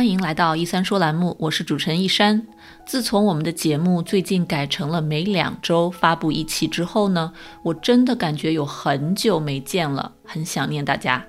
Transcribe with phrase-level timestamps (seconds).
[0.00, 2.46] 欢迎来到一三说栏目，我是主持人一山。
[2.86, 11.22] 自从我们的节目最近改成了每两周发布一期之后呢，我真的感觉有很久没见了，很想念大家。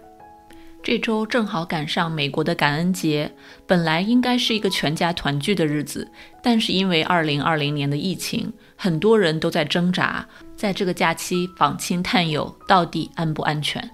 [0.81, 3.29] 这周正好赶上美国的感恩节，
[3.68, 6.10] 本来应该是一个全家团聚的日子，
[6.42, 10.26] 但是因为二零二零年的疫情，很多人都在挣扎，
[10.56, 13.92] 在这个假期访亲探友到底安不安全？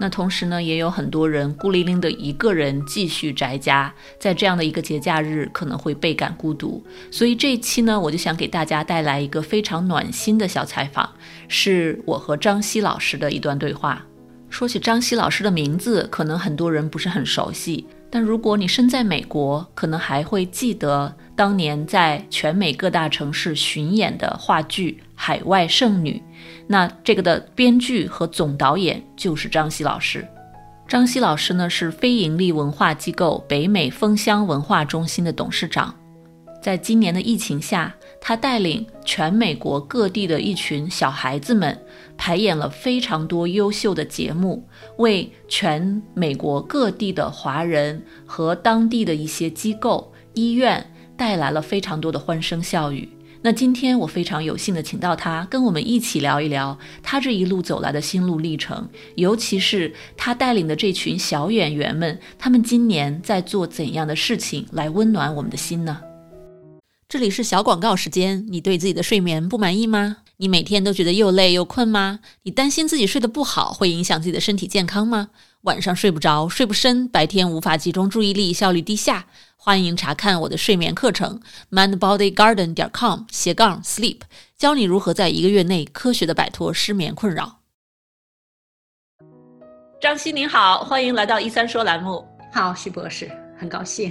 [0.00, 6.82] 那同时呢，也有很多人孤零零的一个人继续宅家，在这样的一个节假日可能会倍感孤独。
[7.10, 11.10] 所以这一期呢，我就想给大家带来一个非常暖心的小采访，
[11.48, 14.04] 是我和张希老师的一段对话。
[14.48, 26.22] 说起张希老师的名字，可能很多人不是很熟悉，但如果你身在美国，可能还会记得当年在全美各大城市巡演的话剧《海外剩女》。
[26.66, 30.26] 那这个的编剧和总导演就是张希老师。
[30.86, 35.94] 张希老师呢是非盈利文化机构北美枫香文化中心的董事长。
[36.60, 41.78] 在今年的疫情下，他带领全美国各地的一群小孩子们
[42.16, 50.84] 排演了非常多优秀的节目，为全美国各地的华人和当地的一些机构、医院
[51.16, 53.08] 带来了非常多的欢声笑语。
[53.40, 66.00] 那今天我非常有幸的请到他，跟我们一起聊一聊他这一路走来的心路历程，尤其是他带领的这群小演员们，他们今年在做怎样的事情来温暖我们的心呢？
[67.08, 70.18] 这里是小广告时间，你对自己的睡眠不满意吗？
[70.38, 72.18] 你每天都觉得又累又困吗？
[72.42, 75.28] 你担心自己睡得不好会影响自己的身体健康吗？
[75.62, 79.26] 晚上睡不着，睡不深，白天无法集中注意力，效率低下。
[79.68, 84.20] 欢迎查看我的睡眠课程，mindbodygarden 点 com 斜杠 sleep，
[84.56, 87.58] 教你如何在一个月内科学的摆脱失眠困扰。
[90.00, 92.26] 张希您好，欢迎来到一三说栏目。
[92.50, 94.10] 好，徐博士，很高兴，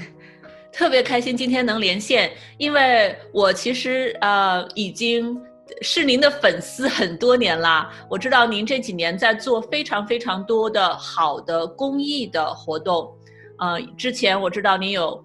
[0.71, 5.35] 特别开心今天能连线，因为我其实呃已经
[5.81, 7.91] 是您的粉丝很多年啦。
[8.07, 13.11] 我知道您这几年在做非常非常多的好的公益的活动，
[13.57, 15.19] 呃，之前我知道您有。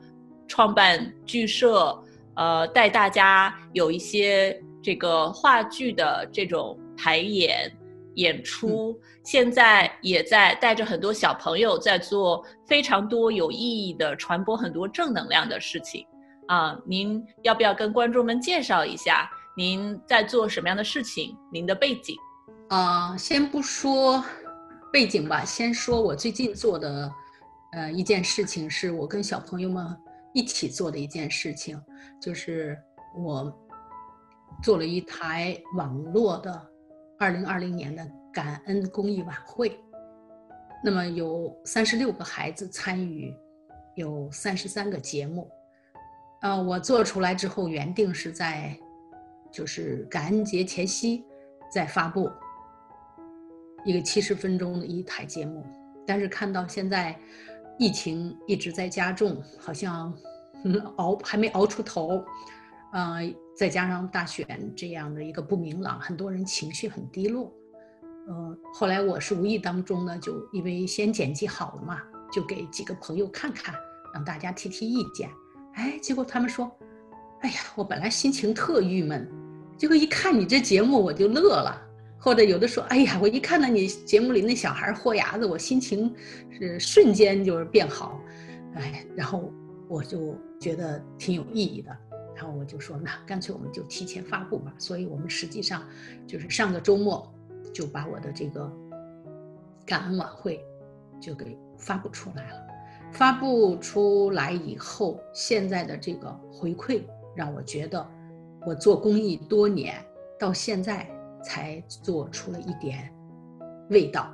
[0.53, 1.99] 创办剧社，
[2.37, 7.73] 呃，带大家有一些这个话剧的这种排演
[8.17, 16.07] 演出，现在也在带着很多小朋友在做非常多有意义的传播很多正能量的事情
[16.49, 16.79] 啊！
[16.85, 21.35] 您要不要跟观众们介绍一下您在做什么样的事情？
[21.51, 22.15] 您的背景？
[22.69, 24.23] 啊，先不说
[24.93, 27.11] 背景吧，先说我最近做的
[27.73, 29.97] 呃一件事情，是我跟小朋友们。
[30.35, 31.81] 一起做的一件事情，
[32.21, 32.79] 就是
[33.15, 33.53] 我
[34.63, 36.69] 做了一台网络的
[37.19, 39.79] 二零二零年的感恩公益晚会。
[40.83, 43.35] 那么有三十六个孩子参与，
[43.95, 45.51] 有三十三个节目。
[46.41, 48.77] 呃，我做出来之后，原定是在
[49.51, 51.25] 就是感恩节前夕
[51.71, 52.31] 再发布
[53.85, 55.65] 一个七十分钟的一台节目，
[56.07, 57.15] 但是看到现在。
[57.79, 60.13] 疫情一直在加重，好像
[60.65, 62.25] 嗯熬还没熬出头，
[62.93, 67.53] 嗯，再加上大选这样的一个不明朗，很多人情绪很低落。
[68.29, 72.01] 嗯，后来我是无意当中呢，就因为先剪辑好了嘛，
[72.33, 73.75] 就给几个朋友看看，
[74.15, 75.29] 让大家提提意见。
[75.75, 76.71] 哎，结果他们说
[77.41, 79.29] ：“哎呀，我本来心情特郁闷，
[79.77, 81.83] 结果一看你这节目我就乐了。”
[82.25, 86.15] 或者有的说，哎呀，我一看到你节目里那小孩豁牙子，我心情
[86.53, 88.21] 是瞬间就是变好，
[88.75, 89.53] 哎，然后
[89.89, 91.91] 我就觉得挺有意义的，
[92.37, 94.73] 然后我就说，那干脆我们就提前发布吧。
[94.79, 95.83] 所以我们实际上
[96.25, 97.29] 就是上个周末
[97.75, 98.71] 就把我的这个
[99.85, 100.65] 感恩晚会
[101.21, 102.57] 就给发布出来了。
[103.11, 107.03] 发布出来以后，现在的这个回馈
[107.35, 108.09] 让我觉得，
[108.65, 110.01] 我做公益多年
[110.39, 111.12] 到现在。
[111.43, 113.13] 才做出了一点
[113.91, 114.33] 味道，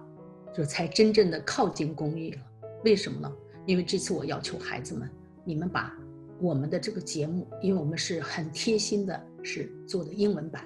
[0.55, 2.41] 就才真正的靠近公益了。
[2.85, 3.33] 为什么呢？
[3.67, 5.11] 因为这次我要求孩子们，
[5.45, 5.93] 你们把
[6.41, 10.65] 我们的这个节目，因为我们是很贴心的，是做的英文版。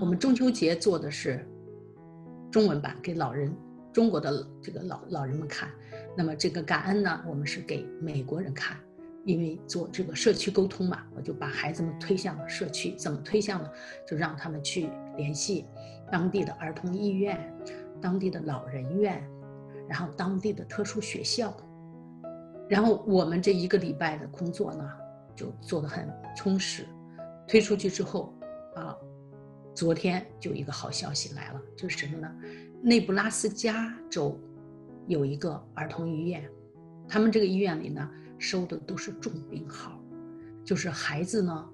[0.00, 1.46] 我们中秋节做的是
[2.50, 3.54] 中文版，给老人
[3.92, 5.68] 中国的这个老老人们看。
[6.16, 8.76] 那么这个感恩呢，我们是给美国人看。
[9.24, 12.94] 因为做这个社区沟通嘛，我就把孩子们推向了社区。
[12.96, 13.70] 怎么推向呢？
[14.06, 15.66] 就让他们去联系
[16.10, 17.52] 当地的儿童医院、
[18.00, 19.22] 当地的老人院，
[19.88, 21.54] 然后当地的特殊学校。
[22.68, 24.90] 然后我们这一个礼拜的工作呢，
[25.34, 26.86] 就做得很充实。
[27.46, 28.34] 推出去之后，
[28.74, 28.96] 啊，
[29.74, 32.34] 昨天就一个好消息来了，就是什么呢？
[32.82, 34.38] 内布拉斯加州
[35.06, 36.48] 有一个儿童医院，
[37.08, 38.10] 他们这个医院里呢。
[38.36, 39.98] 收的都是重病号，
[40.64, 41.66] 就是孩子呢，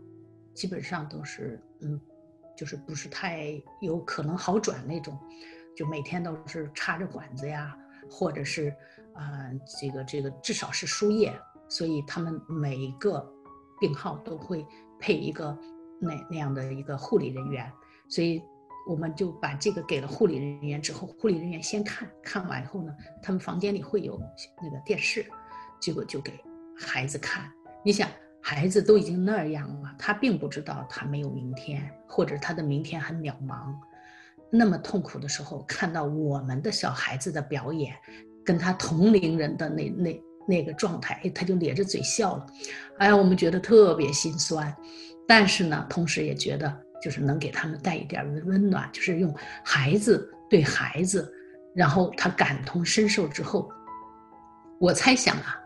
[0.55, 1.99] 基本上都是嗯，
[2.61, 5.19] 就是不是太有可能好转那种，
[5.75, 7.75] 就每天都是插着管子呀，
[8.11, 8.69] 或者是
[9.15, 11.33] 啊这个这个至少是输液，
[11.71, 13.27] 所以他们每一个
[13.81, 14.67] 病号都会
[14.99, 15.57] 配一个
[15.99, 17.73] 那那样的一个护理人员，
[18.07, 18.43] 所以。
[18.89, 22.93] 我们就把这个给了护理人员之后，护理人员先看看完以后呢，
[23.23, 24.19] 他们房间里会有
[24.61, 25.25] 那个电视，
[25.79, 26.33] 结果就给
[26.77, 27.53] 孩子看。
[27.85, 28.09] 你想，
[28.41, 33.75] 孩子都已经那样了，他并不知道他没有明天，或者他的明天很渺茫。
[34.51, 37.95] 那么痛苦的时候，看到我们的小孩子的表演，
[38.45, 42.47] 跟他同龄人的那那那个状态，他就咧着嘴笑了。
[42.99, 44.75] 哎呀，我们觉得特别心酸，
[45.27, 46.81] 但是呢，同时也觉得。
[47.03, 49.35] 就是能给他们带一点温暖，就是用
[49.65, 51.33] 孩子对孩子，
[51.75, 53.71] 然后他感同身受之后，
[54.79, 55.59] 我猜想啊，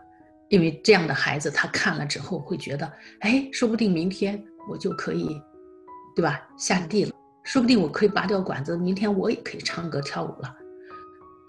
[0.49, 5.41] 因为这样的孩子他看了之后会觉得，哎，说不定明天我就可以，
[6.15, 6.41] 对吧？
[6.57, 7.11] 下地了，
[7.43, 10.55] 说不定我可以拔掉管子，明天我也可以唱歌跳舞了，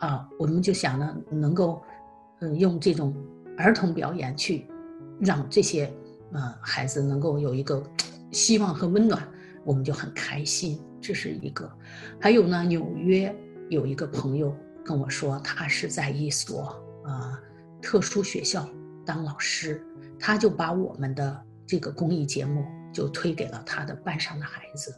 [0.01, 1.83] 啊，我们就想呢，能够，
[2.41, 3.15] 嗯，用这种
[3.57, 4.67] 儿童表演去，
[5.21, 5.93] 让这些，
[6.33, 7.83] 嗯，孩子能够有一个
[8.31, 9.23] 希望和温暖。
[9.65, 11.69] 我们就很开心，这是一个。
[12.21, 13.35] 还有呢，纽约
[13.69, 17.37] 有一个朋友跟我说，他是在一所啊
[17.83, 18.65] 特殊学校
[19.07, 19.83] 当老师，
[20.19, 24.95] 他就把我们的这个公益节目就推给了他的班上的孩子。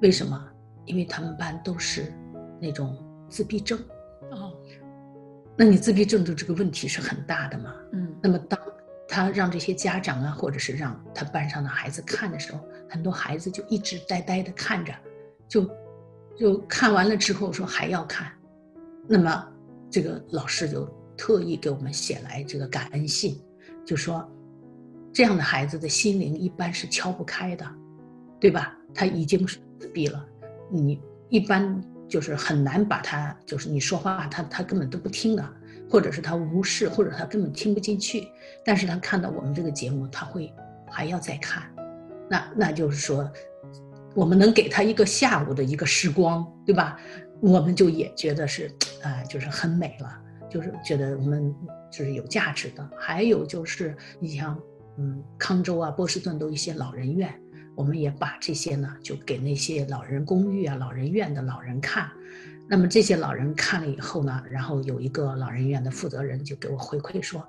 [0.00, 0.48] 为什么？
[0.84, 2.12] 因为他们班都是
[2.60, 2.96] 那种
[3.28, 3.78] 自闭症。
[4.30, 4.52] 哦，
[5.56, 7.74] 那你自闭症的这个问题是很大的嘛？
[7.92, 8.14] 嗯。
[8.22, 8.58] 那么当
[9.08, 14.92] 他让这些家长啊，或者是让他班上的孩子看的时候，很多孩子就一直呆呆的看着，
[15.48, 15.70] 就
[16.36, 18.32] 就看完了之后说还要看，
[19.06, 19.48] 那么
[19.90, 20.84] 这个老师就
[21.16, 23.40] 特意给我们写来这个感恩信，
[23.84, 24.28] 就说
[25.12, 27.66] 这样的孩子的心灵一般是敲不开的，
[28.40, 28.76] 对吧？
[28.94, 30.24] 他已经是自闭了，
[30.70, 35.48] 你一般就是很难把他，就是你说话他他根本都不听的。
[35.90, 38.26] 或者是他无视，或者他根本听不进去，
[38.64, 40.50] 但是他看到我们这个节目，他会
[40.90, 41.64] 还要再看，
[42.30, 43.30] 那那就是说，
[44.14, 46.98] 我们能给他一个下午的一个时光，对吧？
[47.42, 50.18] 我们就也觉得是，呃，就是很美了，
[50.52, 51.54] 就是觉得我们
[51.90, 52.90] 就是有价值的。
[52.98, 54.58] 还有就是，你像，
[54.98, 57.32] 嗯，康州啊、波士顿都一些老人院，
[57.74, 62.10] 我们也把这些呢，就给那些老人公寓啊、老人院的老人看。
[62.68, 67.46] 那么这些老人看了以后呢，然后有一个老人院的负责人就给我回馈说，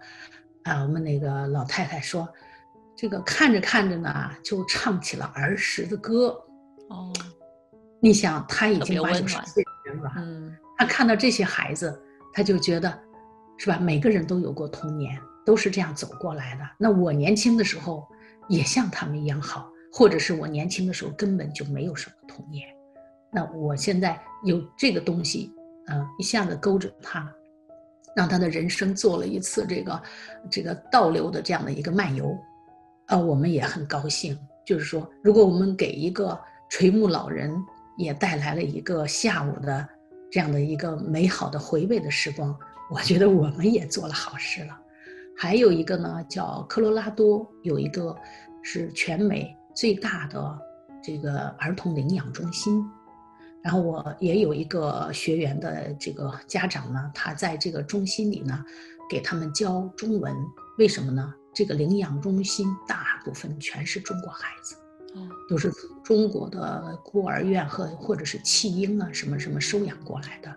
[0.63, 2.27] 啊，我们那个老太太说，
[2.95, 6.29] 这个看着看着呢，就唱起了儿时的歌。
[6.89, 7.13] 哦，
[8.01, 11.97] 你想他已经八九十岁的人了，嗯，他看到这些孩子，
[12.33, 12.99] 他就觉得，
[13.57, 13.77] 是吧？
[13.79, 16.61] 每个人都有过童年，都是这样走过来的。
[16.77, 18.05] 那我年轻的时候
[18.49, 22.67] 也像他们一样好，或者是我年轻的时候根本就没有什么童年。
[23.31, 25.53] 那我现在有这个东西，
[25.87, 27.31] 嗯，一下子勾着他，
[28.15, 30.01] 让他的人生做了一次这个
[30.49, 32.37] 这个倒流的这样的一个漫游，
[33.07, 34.37] 呃，我们也很高兴。
[34.65, 36.39] 就是说，如果我们给一个
[36.69, 37.53] 垂暮老人
[37.97, 39.87] 也带来了一个下午的
[40.33, 42.57] 这样的一个美好的回味的时光，
[42.89, 44.75] 我觉得我们也做了好事了。
[45.37, 48.15] 还有一个呢，叫科罗拉多有一个
[48.63, 50.59] 是全美最大的
[51.03, 52.83] 这个儿童领养中心。
[53.61, 58.65] 然后我也有一个学员的这个家长呢，他在这个中心里呢，
[59.07, 60.35] 给他们教中文。
[60.79, 61.31] 为什么呢？
[61.53, 64.75] 这个领养中心大部分全是中国孩子，
[65.49, 65.71] 都是
[66.03, 70.55] 中国的孤儿院和或者是弃婴啊什么什么收养过来的。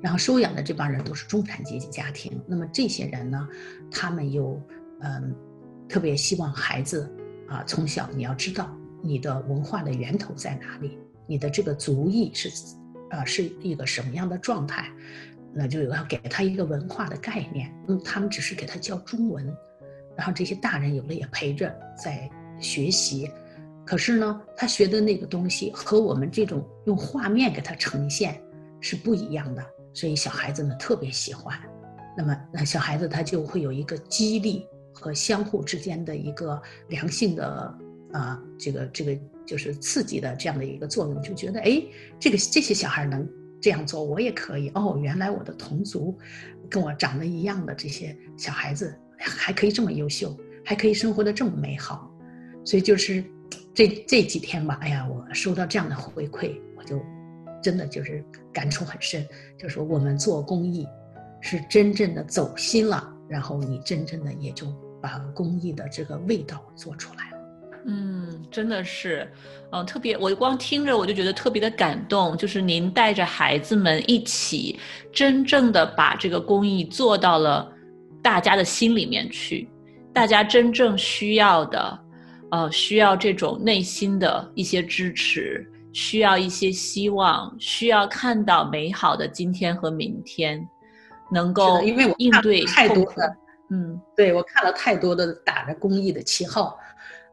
[0.00, 2.40] 然后收养的这帮人都是中产阶级家庭。
[2.46, 3.48] 那么这些人呢，
[3.90, 4.60] 他们又
[5.00, 5.34] 嗯，
[5.88, 7.10] 特别希望孩子
[7.48, 8.72] 啊，从小你要知道
[9.02, 10.98] 你的文化的源头在哪里。
[11.26, 12.48] 你的这个族裔是，
[13.10, 14.88] 呃，是一个什么样的状态？
[15.52, 17.74] 那就要给他一个文化的概念。
[17.88, 19.44] 嗯，他们只是给他教中文，
[20.16, 23.28] 然后这些大人有的也陪着在学习。
[23.88, 28.38] 可是呢，他学的那个东西和我们这种用画面给他呈现
[28.80, 29.64] 是不一样的，
[29.94, 31.58] 所以小孩子们特别喜欢。
[32.14, 37.74] 那么，那小孩子他就会有一个激励和相互之间的一个良性的
[38.12, 39.18] 啊，这个这个。
[39.48, 41.82] 就是刺激的这样的一个作用，就觉得哎，
[42.20, 43.26] 这个这些小孩能
[43.62, 44.98] 这样做，我也可以哦。
[45.02, 46.18] 原来我的同族，
[46.68, 52.14] 跟我长得一样的这些小孩子，还可以这么优秀，还可以生活的这么美好。
[52.62, 53.24] 所以就是
[53.78, 57.00] 这这几天吧，哎呀，我收到这样的回馈，我就
[57.62, 59.24] 真的就是感触很深。
[59.56, 60.84] 就说我们做公益，
[61.40, 64.66] 是真正的走心了，然后你真正的也就
[65.00, 67.38] 把公益的这个味道做出来了。
[67.86, 69.30] 嗯，真的是，
[69.70, 72.36] 嗯，特别，我光听着我就觉得特别的感动。
[72.36, 74.80] 就是您带着孩子们一起，
[75.12, 77.72] 真正的把这个公益做到了
[78.20, 79.70] 大家的心里面去，
[80.12, 82.00] 大家真正需要的，
[82.50, 90.68] 呃，需要这种内心的一些支持，需要一些希望，需要看到美好的今天和明天，
[91.30, 93.36] 能够因为我应对太多的，
[93.70, 96.78] 嗯，对我看了太多的打着公益的旗号。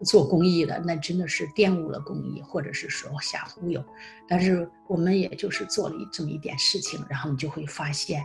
[0.04, 3.82] 做公益的那真的是玷污了公益，或者是说瞎忽悠。
[4.28, 8.22] 但是我们也就是做了这么一点事情，然后你就会发现，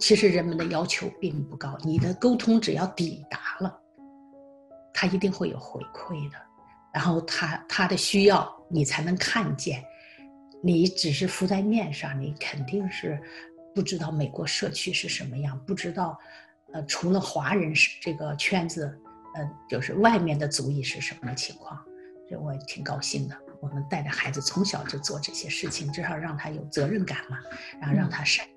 [0.00, 3.78] 其实人们的要求并不高，你的沟通只要抵达了，
[4.96, 6.36] 他一定会有回馈的。
[6.92, 9.84] 然后他他的需要你才能看见，
[10.62, 13.20] 你只是浮在面上，你肯定是
[13.74, 16.18] 不知道美国社区是什么样，不知道，
[16.72, 18.98] 呃，除了华人是这个圈子。
[19.38, 21.78] 嗯，就是外面的族裔是什么情况，
[22.26, 23.36] 这我也挺高兴的。
[23.60, 27.36] 我们带着孩子从小就做这些事情，至少让他有责任感嘛，
[27.78, 28.55] 然后让他善良。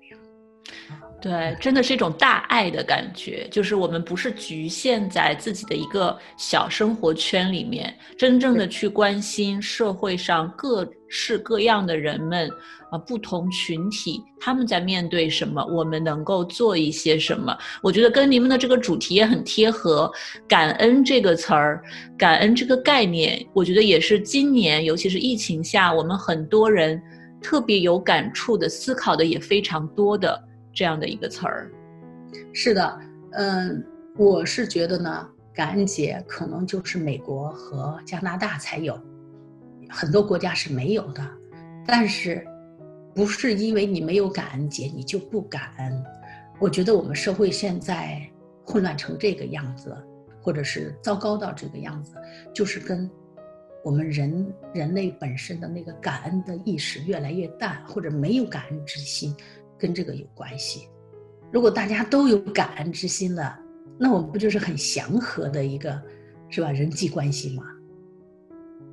[1.20, 12.48] 对，真的是一种大爱的感觉，就是我们不是局限在自己的一个小生活圈里面，真正的去关心社会上各式各样的人们
[12.90, 17.54] 啊，不同群体他们在面对什么，我们能够做一些什么。
[17.82, 20.10] 我觉得跟你们的这个主题也很贴合，
[20.48, 21.82] 感恩这个词儿，
[22.16, 26.98] 感恩这个概念，我觉得也是今年，尤其是疫情下，我们很多人
[27.42, 30.46] 特别有感触的，思考的也非常多的。
[30.72, 31.70] 这样的一个词儿，
[32.52, 33.00] 是的，
[33.32, 33.84] 嗯，
[34.16, 38.98] 我是觉得呢，感恩节可能就是美国和加拿大才有，
[39.88, 41.26] 很多国家是没有的。
[41.86, 42.46] 但是，
[43.14, 46.04] 不是因为你没有感恩节你就不感恩。
[46.60, 48.20] 我觉得我们社会现在
[48.64, 49.96] 混乱成这个样子，
[50.40, 52.14] 或者是糟糕到这个样子，
[52.54, 53.10] 就是跟
[53.82, 59.34] 我们人人类本身的那个感恩的意识越来越淡，或者没有感恩之心。
[59.80, 60.88] 跟这个有关系。
[61.50, 63.58] 如果大家都有感恩之心了，
[63.98, 66.00] 那我们不就是很祥和的一个，
[66.48, 66.70] 是吧？
[66.70, 67.64] 人际关系吗？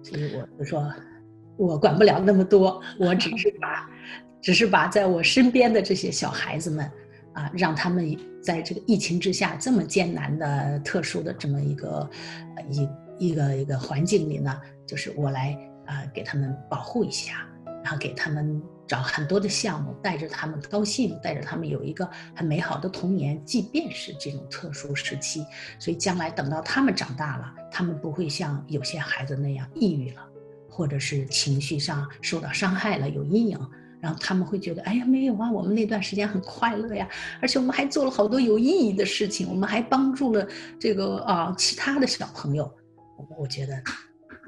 [0.01, 0.91] 所以我就说，
[1.55, 3.87] 我管不了那么多，我只是把，
[4.41, 6.91] 只是把在我身边的这些小孩子们，
[7.33, 12.09] 啊，让他们在这个疫情之下这么艰难的、特殊的这么一个
[12.71, 12.89] 一
[13.19, 17.47] 一个一个环境里呢，就是我来啊，给他们保护一下，
[17.83, 18.59] 然后给他们。
[18.87, 25.45] 找很多的项目，带着他们高兴，带着他们有一个很美好的童年，即便是这种特殊时期，
[25.77, 30.25] 所以将来等到他们长大了，他们不会像有些孩子那样抑郁了，
[30.69, 33.59] 或者是情绪上受到伤害了，有阴影，
[33.99, 37.07] 然后他们会觉得，哎呀，没有啊，我们那段时间很快乐呀，
[37.41, 40.47] 而且我们还做了好多有意义的事情，我们还帮助了
[40.79, 42.71] 这个啊其他的小朋友，
[43.37, 43.73] 我觉得。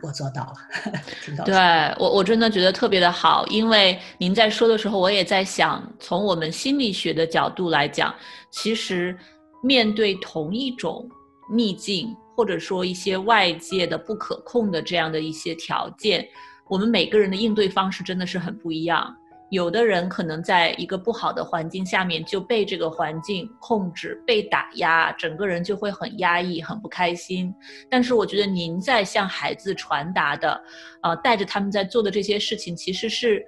[0.01, 1.55] 我做到了，对
[1.99, 8.13] 我我真的觉得特别的好，因为您在说的时候，我也在想，从我们心理学的角度来讲，
[8.49, 9.17] 其实
[9.61, 11.09] 面对同一种
[11.51, 16.27] 逆境，或者说一些外界的不可控的这样的一些条件，
[16.67, 19.15] 我们每个人的应对方式真的是很不一样。
[19.49, 27.53] 有的人可能在一个不好的环境下面就被这个环境控制、被打压，整个人就会很压抑、很不开心。
[27.89, 30.61] 但是我觉得您在向孩子传达的，
[31.01, 33.43] 呃，带着他们在做的这些事情，其实是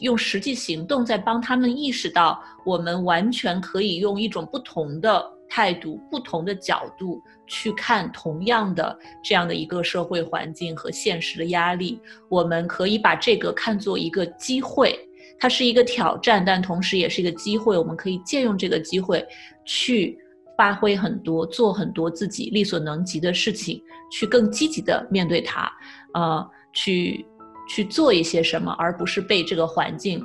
[0.00, 12.00] 用实际行动在帮他们意识到，我们完全可以用一种不同的态度、不同的角度去看同样的这样的一个社会环境和现实的压力。
[12.28, 14.96] 我们可以把这个看作一个机会。
[15.40, 17.76] 它是一个挑战，但同时也是一个机会。
[17.76, 19.26] 我们可以借用这个机会，
[19.64, 20.18] 去
[20.56, 23.82] 发挥很多，做很多自己力所能及的事情，
[24.12, 25.72] 去更积极的面对它，
[26.12, 27.24] 呃，去
[27.66, 30.22] 去做一些什么，而不是被这个环境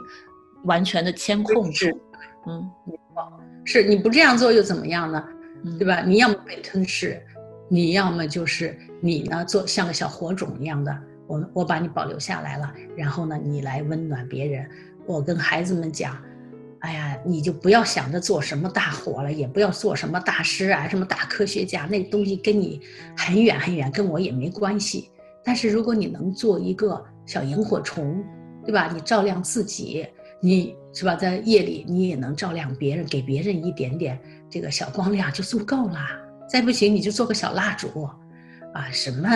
[0.66, 1.88] 完全的牵控住。
[2.46, 2.70] 嗯，
[3.64, 5.24] 是你不这样做又怎么样呢？
[5.80, 6.02] 对吧？
[6.02, 7.20] 你要么被吞噬，
[7.70, 10.96] 你要么就是你呢，做像个小火种一样的，
[11.26, 14.70] 我我把你保留下来了，然后呢，你来温暖别人。
[15.06, 16.18] 我跟孩子们讲，
[16.80, 22.82] 哎呀，你就不要想着做什么大活了，也不要做什么大师啊，什么大科学家，那东西跟你
[23.16, 25.10] 很远很远，跟我也没关系。
[25.44, 28.24] 但是如果你能做一个小萤火虫，
[28.66, 28.90] 对吧？
[28.94, 30.08] 你照亮自己，
[30.42, 31.16] 你是吧？
[31.16, 34.20] 在夜里你也能照亮别人，给别人一点点
[34.50, 36.00] 这个小光亮就足够了。
[36.50, 38.10] 再不行，你就做个小蜡烛，
[38.74, 39.30] 啊，什么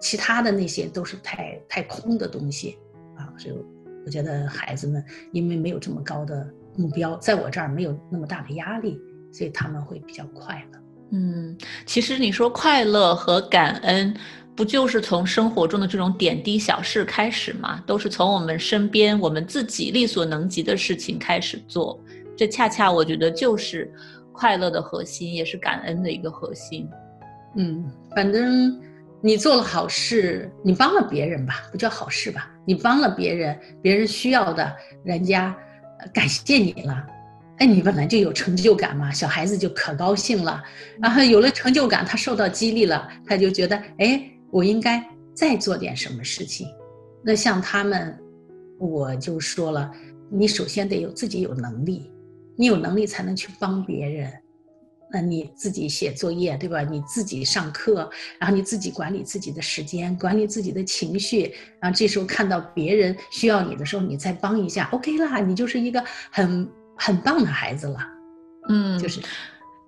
[0.00, 2.78] 其他的那些都是太太空的东西
[3.16, 3.50] 啊，就。
[4.04, 8.98] 我觉得孩子们因为没有这么高的目标，在我这儿没有那么大的压力，
[9.32, 10.78] 所以他们会比较快乐。
[11.12, 14.14] 嗯，其实你说快乐和感恩，
[14.54, 17.82] 不就是从生活中的这种点滴小事开始吗？
[17.86, 22.00] 都是从我们身边我们自己力所能及的事情开始做，
[22.36, 23.92] 这恰恰我觉得就是
[24.32, 26.88] 快乐的核心，也是感恩的一个核心。
[27.56, 28.80] 嗯，反正
[29.20, 32.49] 你做了好事，你帮了别人吧，不叫好事吧？
[32.66, 35.56] 你帮了别人，别人需要的，人家
[36.12, 37.06] 感谢你了。
[37.58, 40.62] 哎，你本来就有成就感嘛，小孩子就可高兴了，
[41.00, 46.66] 然后有了成就感，他受到激励了，他就觉得，哎，我应该再做点什么事情。
[47.22, 48.18] 那像他们，
[48.78, 49.90] 我就说了，
[50.30, 52.10] 你首先得有自己有能力，
[52.56, 54.32] 你有能力才能去帮别人。
[55.12, 56.82] 那你自己写作业，对吧？
[56.82, 66.68] 你自己上课，然后你自己管理自己的时间，管理自己的情绪，然后这时候看到别人需要你的时候，你再帮一下，OK 啦，你就是一个很。
[67.02, 67.98] 很棒的孩子了，
[68.68, 69.22] 嗯，就是。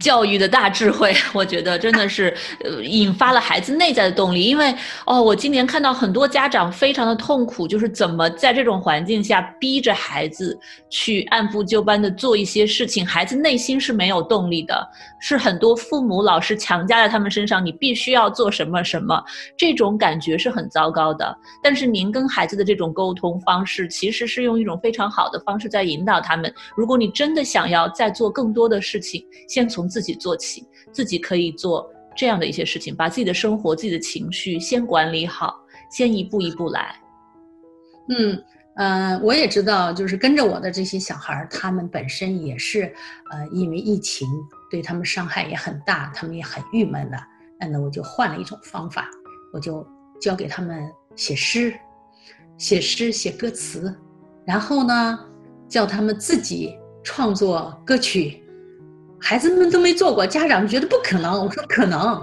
[0.02, 4.42] 教育的大智慧， 我觉得真的是呃引发了孩子内在的动力。
[4.42, 4.74] 因为
[5.06, 10.58] 哦，我今年看到很多家长非常的痛苦，就是怎么在这种环境下逼着孩子
[10.90, 14.86] 去按部就班的做一些事情，孩子内心是没有动力的，
[15.20, 19.22] 是很多父母老师强加在他们身上，你必须要做什么什么，
[19.56, 21.32] 这种感觉是很糟糕的。
[21.62, 26.52] 但是您跟孩子的这种沟通方式，其实是用一种非常好的方式在引导他们。
[26.76, 35.54] 如果你真的想要再做更多的事情，先从自己做起，自己可以做这样的一些事情，把自己的生活、自己的情绪先管理好，
[35.90, 36.96] 先一步一步来。
[38.08, 38.44] 嗯
[38.76, 42.92] 嗯，我也知道，就是跟着我的这些小孩儿，他们本身也是，
[43.30, 44.26] 呃，因为疫情
[44.70, 47.18] 对他们伤害也很大，他们也很郁闷的。
[47.70, 49.08] 那我就换了一种方法，
[49.52, 49.86] 我就
[50.20, 51.72] 教给他们写诗，
[52.58, 53.94] 写诗写歌词，
[54.44, 55.18] 然后呢，
[55.68, 58.41] 叫他们自己创作歌曲。
[59.24, 61.32] 孩子们都没做过，家长觉得不可能。
[61.32, 62.20] 我说可能，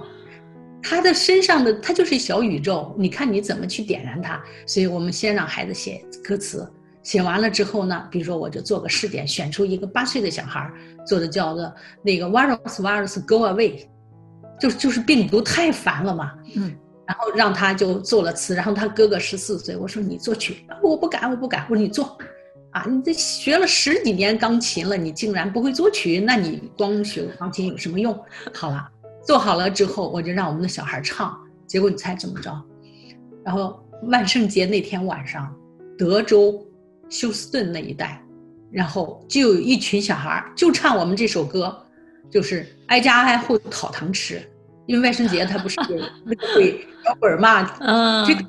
[0.83, 4.39] 他的身上的他就是小宇宙，你看你怎么去点燃它。
[4.65, 6.69] 所以我们先让孩子写歌词，
[7.01, 10.69] 写完了之后呢，比如说我就做个试点，选出一个八岁的小孩
[11.07, 13.87] 做的叫做那个 virus virus go away，
[14.59, 16.33] 就就是病毒太烦了嘛。
[16.57, 16.75] 嗯，
[17.07, 22.17] 然后让他就做了词，然后他哥哥十四岁，我说你作曲，我不敢，我不敢，我说你做。
[22.71, 26.19] 啊，你这学了十几年钢琴了，你竟然不会作曲？
[26.19, 28.17] 那你光学钢琴有什么用？
[28.53, 28.87] 好了，
[29.25, 31.35] 做好了之后，我就让我们的小孩唱。
[31.65, 32.51] 结果你猜怎么着？
[33.43, 35.55] 然后万圣节那天晚上，
[35.97, 36.63] 德州
[37.09, 38.23] 休斯顿那一带，
[38.71, 41.75] 然后就有一群小孩就唱我们这首歌，
[42.29, 44.41] 就是挨家挨户讨糖吃，
[44.89, 48.43] 因为万圣节他不是会摇滚嘛， 嗯，这个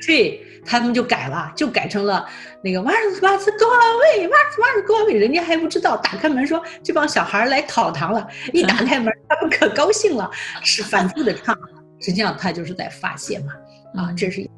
[0.00, 0.40] 这。
[0.62, 2.24] 他们就改了，就改成了
[2.62, 5.96] 那个哇哇是高二位，哇哇是高二位，人家还不知道。
[5.96, 10.30] 打开门说这帮小孩来讨糖了，一打开门他们可高兴了，
[10.62, 11.56] 是反复的唱。
[11.98, 13.54] 实际上他就是在发泄嘛，
[13.94, 14.52] 啊，这是一个。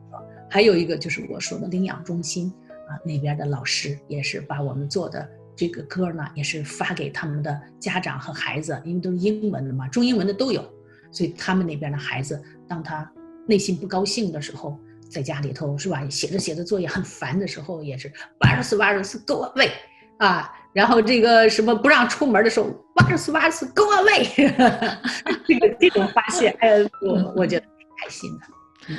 [0.51, 2.53] 还有一个就是我说的领养中心
[2.89, 10.69] 啊，那边的老师也是把我们做的这个歌呢，也是发给他们的家长和孩子，因为都是英文的嘛，中英文的都有，
[11.13, 13.09] 所以他们那边的孩子，当他
[13.47, 14.77] 内心不高兴的时候。
[15.13, 16.03] 在家里头是吧？
[16.09, 19.69] 写着写着作业很烦的时候，也是哇塞哇斯 go away
[20.17, 20.51] 啊！
[20.73, 24.25] 然后这个什么不让出门的时候，哇塞哇斯 go away，
[25.47, 27.67] 这个这种发泄，哎，我我觉得
[28.03, 28.47] 开心的。
[28.89, 28.97] 嗯。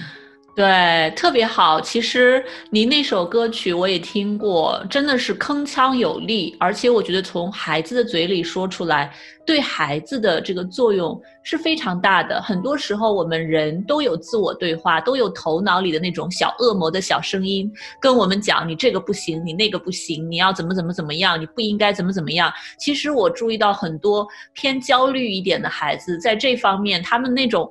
[0.56, 1.82] 对，特别好。
[1.82, 9.12] 其实您那首歌曲我也听过，真的是铿锵有力，而且我觉得从孩子的嘴里说出来，
[9.48, 12.40] 对孩子的这个作用是非常大的。
[12.40, 22.54] 很多时候我们人都有自我对话，都有头脑里的那种小恶魔的小声音，跟我们讲你这个不行，你那个不行，你要怎么怎么怎么样，你不应该怎么怎么样。
[22.78, 27.68] 其实我注意到很多偏焦虑一点的孩子，在这方面他们那种。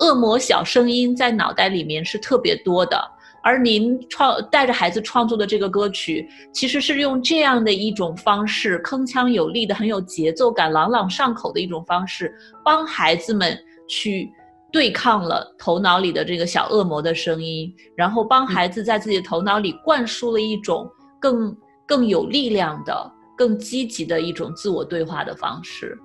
[0.00, 3.00] 恶魔小声音在脑袋里面是特别多的，
[3.42, 13.56] 而您创带着孩子创作的这个歌曲，其实是用这样的一种方式，铿锵有力的、很有节奏感、朗朗上口的一种方式，帮孩子们
[13.88, 14.32] 去
[14.72, 25.96] 对抗了头脑里的这个小恶魔的声音，然后帮孩子在自己的头脑里灌输了一种更更有力量的、更积极的一种自我对话的方式。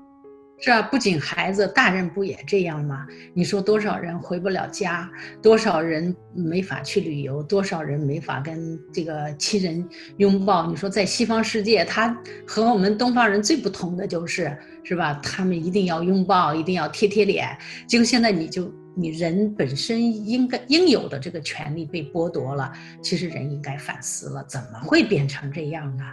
[0.62, 3.08] 是啊，不仅孩子，大人不也这样吗？
[3.34, 5.10] 你说多少人回不了家，
[5.42, 10.70] 多少人没法去旅游，多少人没法跟这个亲人拥抱？
[10.70, 15.14] 你说在西方世界，他和我们东方人最不同的就是，是吧？
[15.24, 17.48] 他们一定要拥抱，一定要贴贴脸。
[17.88, 26.04] 结果现在你就你人本身应该应有的这个权利被剥夺了，其实人应该反思了，怎么会变成这样呢？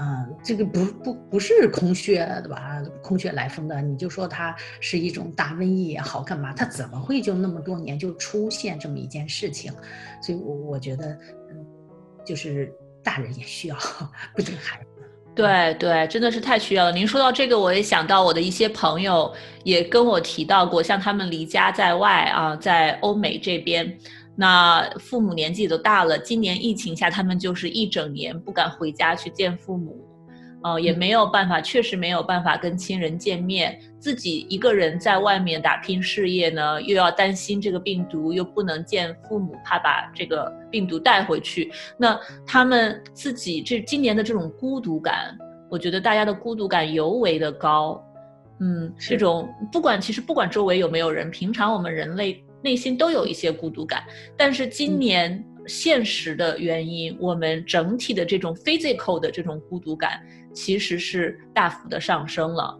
[0.00, 2.80] 嗯，这个不不不是空穴的吧？
[3.02, 6.52] 空穴来风的，你就说它是一种大瘟疫也好，干嘛？
[6.52, 9.72] 它怎么会就那么多年就出现这么一件事情？
[10.22, 11.08] 所以，我我觉得，
[11.50, 11.66] 嗯，
[12.24, 13.76] 就是大人也需要，
[14.36, 14.86] 不仅孩子。
[15.34, 16.92] 对对，真的是太需要了。
[16.92, 19.32] 您说到这个，我也想到我的一些朋友
[19.64, 23.98] 也跟我提到过，像他们离家在外啊，在欧美这边。
[24.40, 29.96] 那父母年纪也都大了，今年疫情下，他们就是一整年不敢回家去见父母，
[30.62, 41.72] 呃，也没有办法，确实没有办法跟亲人见面，自己一个人在外面打拼事业呢，又要担心这个病毒，又不能见父母，怕把这个病毒带回去。
[41.96, 45.36] 那他们自己这今年的这种孤独感，
[45.68, 48.00] 我觉得大家的孤独感尤为的高。
[48.60, 52.40] 嗯，这种不管其实不管周围有没有人，平常我们人类。
[52.62, 54.02] 内心都有一些孤独感，
[54.36, 60.20] 但是今年现实的原因，我们整体的这种 physical 的这种孤独感
[60.52, 62.76] 其实是大幅的上升了。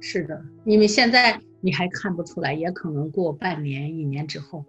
[0.00, 4.64] 是的，因为现在你还看不出来，也可能过半年、一年之后，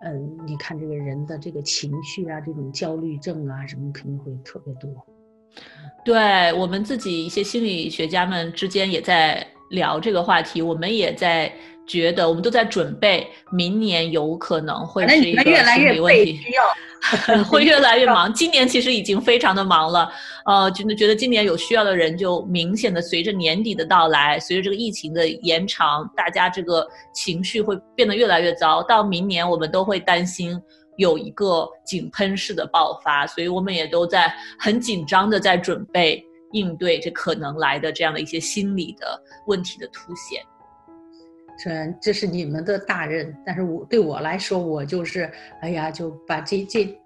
[0.00, 4.90] 嗯，你看这个人的这个情绪啊，这种焦虑症啊什么肯定会特别多。
[6.04, 11.52] 对我们自己一些心理学家们之间也在聊这个话题，我们也在。
[11.88, 16.38] 觉得我们都在准备，明年有可能会是一个心理问题，
[17.48, 18.32] 会越来越忙。
[18.32, 20.12] 今年其实已经非常的忙了，
[20.44, 28.82] 呃，真的觉得今年有需要的人就明显的随着年底的到来，随着这个疫情的延长，大家这个情绪会变得越来越糟。
[28.82, 30.60] 到明年我们都会担心
[30.98, 36.22] 有一个井喷式的爆发，所以我们也都在很紧张的在准备
[36.52, 40.42] 应对这可能来的这样的一些心理的问题的凸显。
[41.58, 45.28] 虽然这是你们的大任，但是我对我来说，我就是，
[45.60, 46.96] 哎呀，就把这这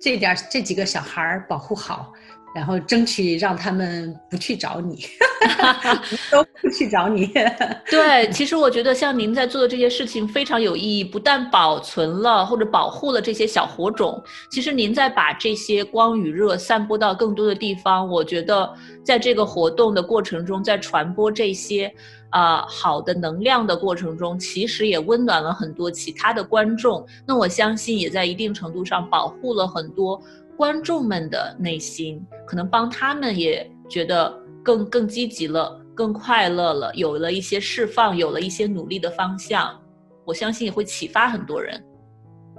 [0.00, 2.10] 这点这几个小孩儿保护好，
[2.54, 5.04] 然后争取让他们不去找你
[6.32, 7.30] 都不去找你。
[7.90, 18.08] 对，其实我觉得像您在做的这些事情非常有意义，不但保存了或者保护了这些小火种，其实您在把这些光与热散播到更多的地方。
[18.08, 18.72] 我觉得
[19.04, 21.92] 在这个活动的过程中，在传播这些。
[22.30, 27.06] 啊，好的能量的过程中，其实也温暖了很多其他的观众。
[27.26, 30.20] 那我相信，也在一定程度上保护了很多
[30.56, 39.80] 观众们的内心，可能帮他们也觉得更更积极了，更快乐了，有了一些释放，有了一些努力的方向。
[40.26, 41.82] 我相信也会启发很多人。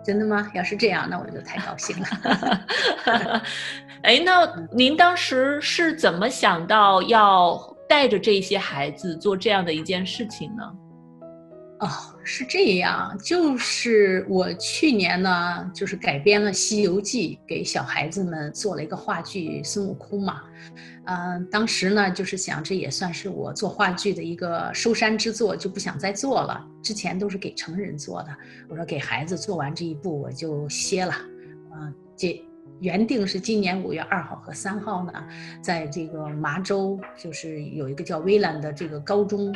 [0.03, 0.49] 真的吗？
[0.55, 3.41] 要是这样，那我就太高兴了。
[4.01, 7.75] 哎，那您当时是怎么想到要？
[7.89, 10.63] 带着这些孩子做这样的一件事情呢？
[11.79, 11.87] 哦，
[12.25, 20.43] 是这样，就是我去年呢，就是改编了《西游记》，给小孩子们做了一个话剧孙悟空嘛。
[21.05, 26.63] 嗯，当时呢，就是想这也算是我做话剧的一个收山之作，就不想再做了。
[26.83, 28.29] 之前都是给成人做的，
[28.69, 31.13] 我说给孩子做完这一步我就歇了。
[31.73, 32.45] 嗯，这。
[32.79, 35.11] 原定是今年五月二号和三号呢，
[35.61, 39.53] 在这个麻州，就是有一个叫威兰的这个高中，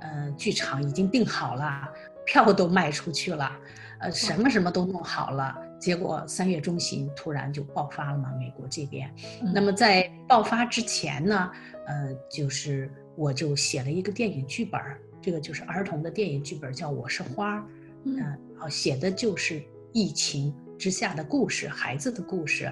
[0.00, 1.88] 呃，剧场已经订好了，
[2.24, 3.52] 票都卖出去了，
[4.00, 5.54] 呃，什么什么都弄好了。
[5.78, 9.12] 结果三月中旬突然就爆发了嘛，美国这边。
[9.52, 11.50] 那么在爆发之前呢，
[11.86, 14.80] 呃，就是我就写了一个电影剧本，
[15.20, 17.58] 这个就是儿童的电影剧本，叫《我是花》，
[18.04, 18.22] 嗯，
[18.56, 20.54] 好，写的就是疫情。
[20.82, 22.68] 之下的故事，孩子的故事，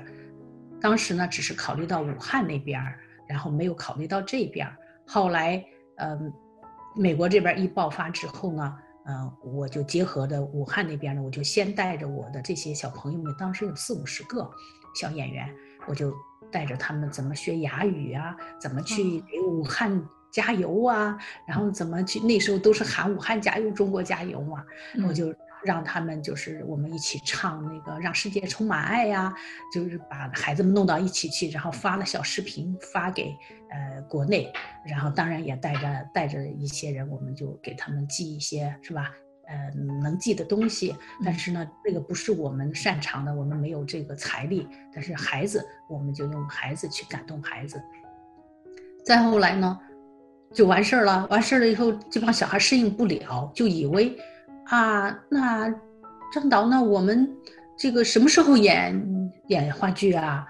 [0.80, 4.76] 当时呢只是考虑到武汉那边儿，然后没有考虑到这边儿。
[5.06, 5.64] 后来，
[5.98, 6.32] 嗯，
[6.96, 14.50] 美国这边一爆发之后呢，嗯，我就结合的武汉那边呢，我就先带着我的这些小朋友们，当时有四五十个
[14.96, 15.48] 小演员，
[15.86, 16.12] 我就
[16.50, 24.64] 带着他们怎么学哑语啊，怎么去给武汉加油啊，然后怎么去，那时候都是喊武汉加油，中国加油嘛，
[25.06, 25.32] 我就。
[25.62, 29.34] 让他们就是我们一起唱那个让世界充满爱呀，
[29.72, 33.34] 就是把孩子们弄到一起去，然后发了小视频发给
[33.70, 34.52] 呃国内，
[34.86, 39.10] 然后当然也带着带着一些人，我们就给他们寄一些是吧？
[39.46, 39.70] 呃，
[40.00, 40.94] 能寄的东西。
[41.24, 44.68] 但是呢，这个不是我们擅长的，我们没有这个财力。
[44.94, 47.82] 但是孩子，我们就用孩子去感动孩子。
[49.04, 49.76] 再后来呢，
[50.54, 51.26] 就完事儿了。
[51.28, 54.16] 完事儿了以后，这帮小孩适应不了，就以为。
[54.66, 55.68] 啊，那
[56.32, 57.28] 张导，那我们
[57.76, 60.46] 这个什么时候演演话剧啊？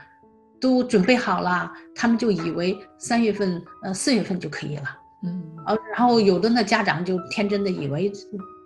[0.61, 4.99] 都准备好了，他们就以为三月份、呃四月份就可以了。
[5.23, 8.13] 嗯，哦，然后有的呢家长就天真的以为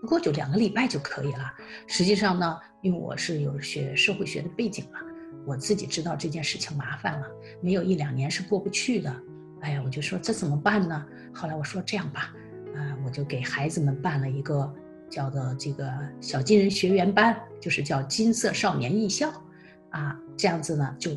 [0.00, 1.52] 不过就两个礼拜就可以了。
[1.86, 4.98] 实际上呢，因为我是有学社会学的背景嘛，
[5.46, 7.28] 我自己知道这件事情麻烦了，
[7.60, 9.14] 没有一两年是过不去的。
[9.60, 11.06] 哎呀，我就说这怎么办呢？
[11.32, 12.34] 后来我说这样吧，
[12.74, 14.68] 啊，我就给孩子们办了一个
[15.10, 15.90] 叫做这个
[16.20, 19.32] 小金人学员班，就是叫金色少年艺校，
[19.90, 21.10] 啊，这样子呢就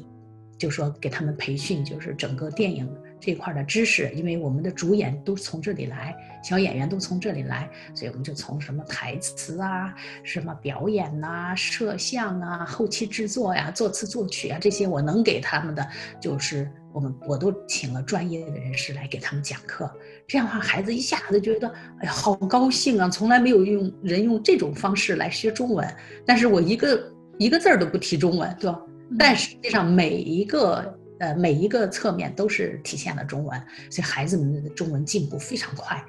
[0.58, 2.88] 就说给他们培训，就是整个电影。
[3.19, 15.84] 这块的知识，因为我们的主演都从这里来，小演员都从这里来，所以我们就从什么台词啊、什么表演呐、摄像啊、后期制作呀、作词作曲啊这些，我能给他们的，
[16.21, 19.91] 就是我们我都请了专业的人士来给他们讲课。
[20.27, 21.67] 这样的话，孩子一下子觉得，
[21.99, 23.09] 哎呀，好高兴啊！
[23.09, 25.87] 从来没有用人用这种方式来学中文，
[26.25, 28.79] 但是我一个一个字儿都不提中文，对吧？
[29.17, 30.95] 但实际上每一个。
[31.19, 33.59] 呃，每一个侧面都是体现了中文，
[33.89, 35.99] 所以孩子们的中文进步非常快。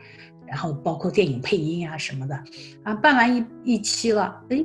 [0.47, 2.39] 然后包括电影配音啊什么的，
[2.83, 4.63] 啊，办完一一期了，哎，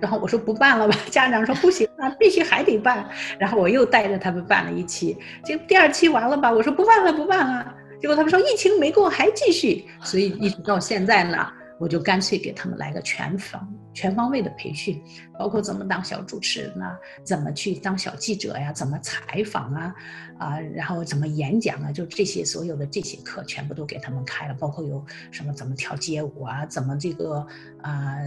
[0.00, 3.08] 然后我说不办了吧，家长说不行啊，必须还得办。
[3.38, 7.74] 然后我又带着他们办了一期，就第二期完了吧，我说不办了，不办了。
[8.04, 11.50] 结果他们说疫情没过，还继续， 所以一直到现在呢。
[11.78, 15.02] 我就干脆给他们来个全方全方位的培训，
[15.38, 16.86] 包括怎么当小主持人呢？
[17.24, 18.72] 怎么去当小记者呀？
[18.72, 19.94] 怎么采访啊？
[20.38, 21.90] 啊，然后怎么演讲啊？
[21.90, 26.64] 就这些所有的这些课全部都给他们开了，包括有什么怎么跳街舞啊？
[26.66, 27.44] 怎么这个
[27.82, 28.18] 啊？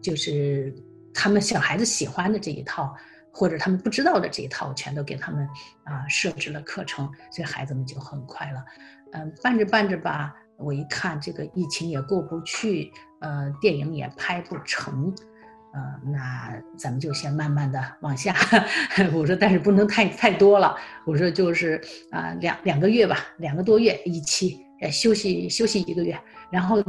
[0.00, 0.74] 就是
[1.12, 2.96] 他们小孩子喜欢的这一套，
[3.30, 5.46] 或者他们不知道的这一套，全都给他们
[5.84, 8.64] 啊设置了课程，所以孩子们就很快了。
[9.12, 10.34] 嗯，办着办着吧。
[10.56, 12.90] 我一看这个疫情也过不去，
[13.20, 15.14] 呃，电影也拍不成，
[15.72, 18.34] 呃，那咱们就先慢慢的往下。
[19.14, 20.74] 我说，但是不能太太多了。
[21.04, 26.18] 我说就是啊，两两个月吧，两个多月一期，呃，休息休息一个月，
[26.50, 26.82] 然后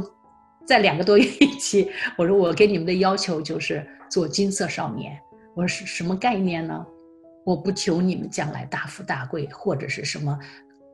[0.66, 1.88] 再两个多月一期。
[2.18, 5.16] 我说我给你们的要求就是做金色少年。
[5.54, 6.84] 我说是什么概念呢？
[7.44, 10.36] 我不求你们将来大富大贵或者是什么。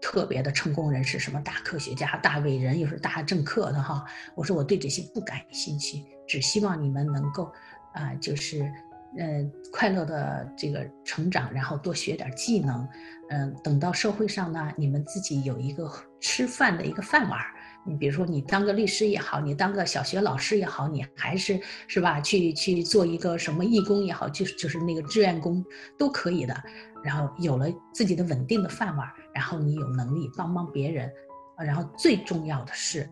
[0.01, 4.05] 特别的成功人士，什么大科学家、大伟人，又是大政客的哈。
[4.35, 7.53] 我说我对这些不感兴趣，只希望你们能够，
[7.93, 8.71] 啊，就是，
[9.19, 12.89] 嗯，快乐的这个成长，然后多学点技能，
[13.31, 17.41] 嗯，等到社会上呢，你们自己有一个吃饭的一个饭碗。
[17.89, 22.21] 你比如说，你当个律师也好，你当个小学老师也好，你还是是吧？
[22.21, 25.65] 去去做一个什么义工也好，就是就是那个志愿工
[25.97, 26.65] 都可以的。
[27.07, 31.09] 然后有了自己的稳定的饭碗，然后你有能力帮帮别人，
[31.57, 33.09] 然后最重要的是，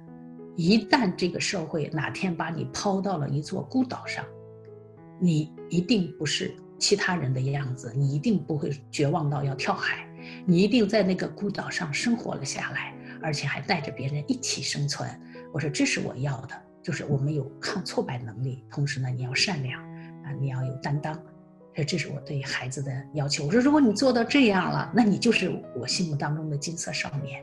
[0.56, 4.24] 一旦这个社会哪天把你抛到了一座孤岛上，
[5.20, 10.04] 你一定不是其他人的样子，你一定不会绝望到要跳海，
[10.44, 12.92] 你一定在那个孤岛上生活了下来。
[13.22, 15.08] 而且还带着别人一起生存，
[15.50, 19.80] 我说这是我要的，就是我们有抗挫败能力，同时呢，你要善良
[20.24, 21.18] 啊，你要有担当，
[21.74, 23.44] 这这是我对孩子的要求。
[23.46, 27.42] 我说如果你做到这样了，那你就是我心目当中的金色少年。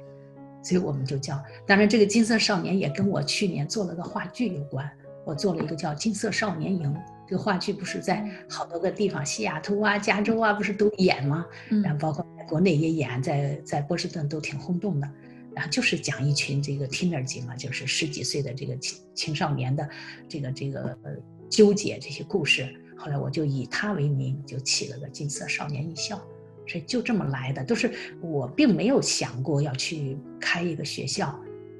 [0.63, 4.87] 所以我们就叫，当然这个金色少年也跟我去年做了个话剧有关，
[5.25, 6.95] 我做了一个叫金色少年营，
[7.27, 11.43] 这个话剧不是在好多个地方，西雅图啊、加州啊，不是都演吗？
[11.83, 15.09] 然后包括在国内也演，在在波士顿都挺轰动的。
[15.55, 19.89] 然后就是讲一群这个 teenager 嘛，就是十几岁的这个青青少年的
[20.29, 21.11] 这个这个呃
[21.49, 22.71] 纠结这些故事。
[23.01, 26.21] 后来我就以他为名，就起了个金色少年艺校，
[26.67, 27.63] 所以就这么来的。
[27.63, 31.35] 都是我并没有想过要去开一个学校，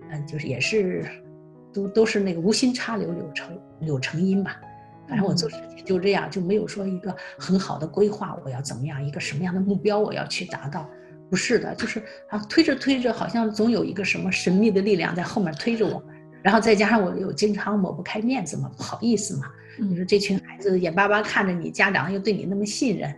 [0.10, 1.06] 嗯，就是也是
[1.72, 4.60] 都都是那个无心插柳柳成柳成荫吧。
[5.08, 10.90] 反正我做事情就这样，就没有说一个很好的规划，我要怎么样一个什么样的目标我要去达到。
[11.30, 16.04] 不是的，就是啊，推着推着，好像总有一个什么神秘的力量在后面推着我，
[16.42, 19.46] 然后再加上我又经常抹不开面子嘛，不好意思嘛。
[19.84, 23.10] 你说这群孩子眼巴巴看着你，家长又对你那么信任，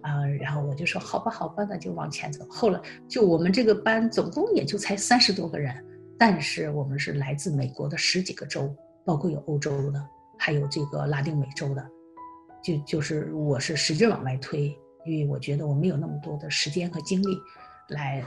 [0.00, 2.46] 啊，然后我就说好吧，好吧，那就往前走。
[2.48, 5.74] 后来就我们这个班总共也就才三十多个人，
[6.18, 8.74] 但是我们是来自美国的十几个州，
[9.04, 10.02] 包括有欧洲的，
[10.38, 11.86] 还有这个拉丁美洲的，
[12.64, 14.74] 就就是我是使劲往外推。
[15.04, 17.38] 因为我觉得我没有那么多的时间和精力，
[17.90, 18.24] 来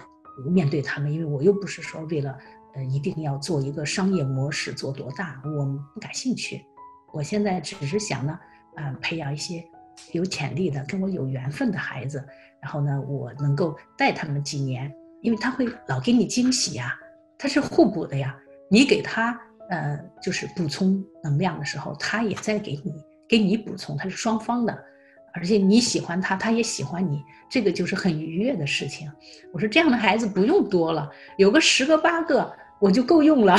[0.50, 2.38] 面对他们，因为我又不是说为了，
[2.76, 6.64] 呃，一定要做一个商业模式做多大，我不感兴趣。
[7.12, 8.40] 我现在只是想呢，
[8.76, 9.64] 啊，培养一些
[10.12, 12.24] 有潜力的、跟我有缘分的孩子，
[12.62, 16.98] 然后呢，我能够带他们几年，因为他会老给你惊喜呀，
[17.38, 18.38] 他是互补的呀。
[18.72, 22.94] 你给他，呃，就是补充能量的时候，他也在给你
[23.28, 24.86] 给你补充，他是双方的。
[25.32, 29.12] 而且你喜欢他，他也喜欢你，这个就是很愉悦的事情。
[29.52, 33.58] 我说这样的孩子不用多了，有个十个八个我就够用了，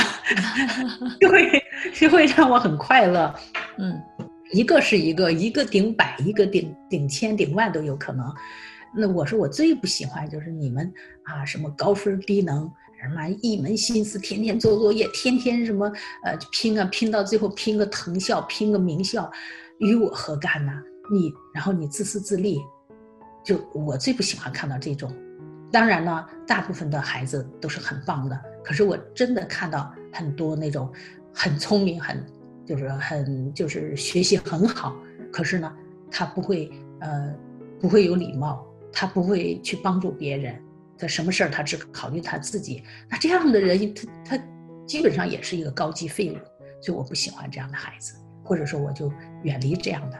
[1.21, 3.33] 就会就会让我很快乐。
[3.77, 4.01] 嗯，
[4.51, 8.25] 一个是一个，一个顶百，一个顶顶千、顶万都有可能。
[8.93, 10.91] 那我说我最不喜欢就是你们
[11.23, 12.69] 啊，什么高分低能，
[13.01, 15.85] 什么一门心思天天做作业，天天什么
[16.23, 19.31] 呃拼啊拼到最后拼个藤校，拼个名校，
[19.79, 20.73] 与我何干呢？
[21.11, 22.59] 你然后你自私自利，
[23.43, 25.13] 就我最不喜欢看到这种。
[25.71, 30.91] 当然呢，大部分的孩子都是很棒的，可是我真的看到很多那种
[31.33, 32.23] 很聪明很。
[32.63, 34.95] 就是很就是学习很好，
[35.33, 35.73] 可是呢，
[36.09, 37.35] 他不会呃
[37.81, 40.55] 不会有礼貌，他不会去帮助别人，
[40.97, 42.83] 他什么事儿他只考虑他自己。
[43.09, 44.43] 那这样的人，他他
[44.85, 46.35] 基本上也是一个高级废物，
[46.81, 49.11] 所以我不喜欢这样的孩子，或者说我就
[49.43, 50.17] 远离这样的，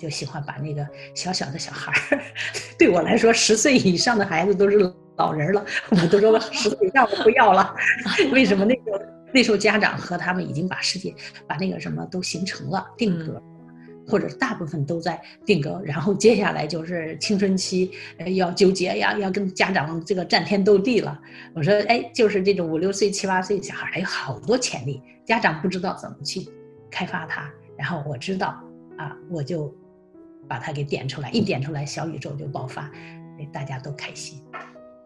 [0.00, 2.20] 就喜欢把那个小小的小孩儿，
[2.78, 4.78] 对我来说十岁以上的孩子都是
[5.16, 7.74] 老人了，我都说 十岁以上我不要了，
[8.32, 9.00] 为什么那个？
[9.32, 11.14] 那时候家长和他们已经把世界
[11.46, 13.40] 把那个什么都形成了定格，
[14.08, 21.16] 或者大部分都在定格，然后接下来就是青春期，呃，要纠结呀，要跟家长这个战天斗地了。
[21.54, 26.40] 我说，哎，就是这种五六岁、七八岁小孩还有好多潜力，家长不知道怎么去
[26.90, 28.60] 开发他，然后我知道
[28.98, 29.72] 啊，我就
[30.50, 32.90] 把它给点出来，一点出来，小宇宙就爆发，
[33.52, 34.42] 大家都开心。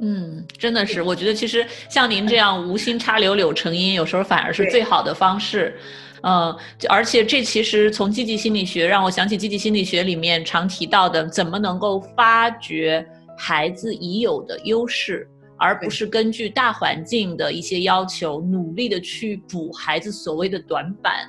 [0.00, 5.78] 嗯，真的是，我觉得其实像您这样无心插柳柳成荫，有时候反而是最好的方式。
[6.22, 6.56] 嗯，
[6.88, 15.28] 而且这其实从积极心理学让我想起积极心理学里面常提到的，怎么能够发掘孩子已有的优势，
[15.58, 21.28] 而不是根据大环境的一些要求努力的去补孩子所谓的短板。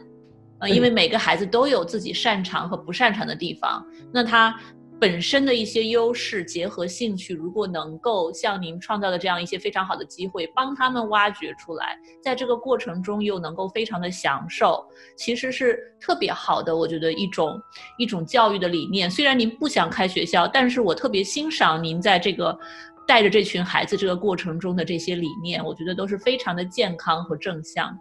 [0.65, 4.59] 呃，因为 每个孩子都有自己擅长和不擅长的地方，那他。
[4.97, 14.81] 本身的一些优势结合兴趣，如果能够像您创造的这样一些非常好的机会，帮他们挖掘出来，在这个过程中又能够非常的享受，
[15.17, 16.73] 其实是特别好的。
[16.73, 17.61] 我觉得一种
[17.97, 19.11] 一种教育的理念。
[19.11, 22.57] 虽然您不想开学校，但是我特别欣赏您在这个
[23.05, 27.93] 带着这群孩子这个过程中的这些理念，我觉得都是非常的健康和正向。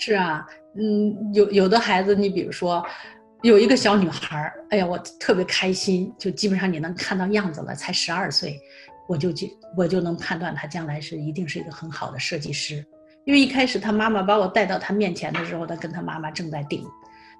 [0.00, 2.84] 是啊，嗯，有有的孩子，你比如说。
[3.42, 8.60] 有一个小女孩，哎呀，我特别开心，就基本上你能看到样子了，才十二岁，
[9.08, 12.84] 我就就我就能判断她将来是一定是一个很好的设计师，
[13.24, 16.84] 因为一开始她妈妈把我带到她面前的时候，她跟她妈妈正在顶，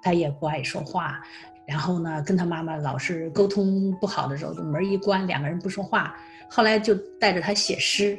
[0.01, 1.21] 她也不爱说话，
[1.67, 6.15] 然后呢，跟她妈妈老是沟通不好的时候，就门一关，两个人不说话，
[6.49, 8.17] 后来就带着她写诗。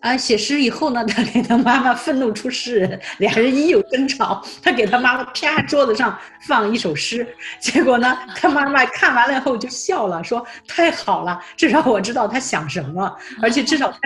[0.00, 7.26] 啊，写诗以后呢，他给他妈妈愤怒出诗人，俩人一有争吵，他给他妈妈啪桌子上放一首诗，
[7.60, 13.98] 结果呢，他妈妈看完了以后就笑了，说太好了，至少我知道他想什么，而且至少他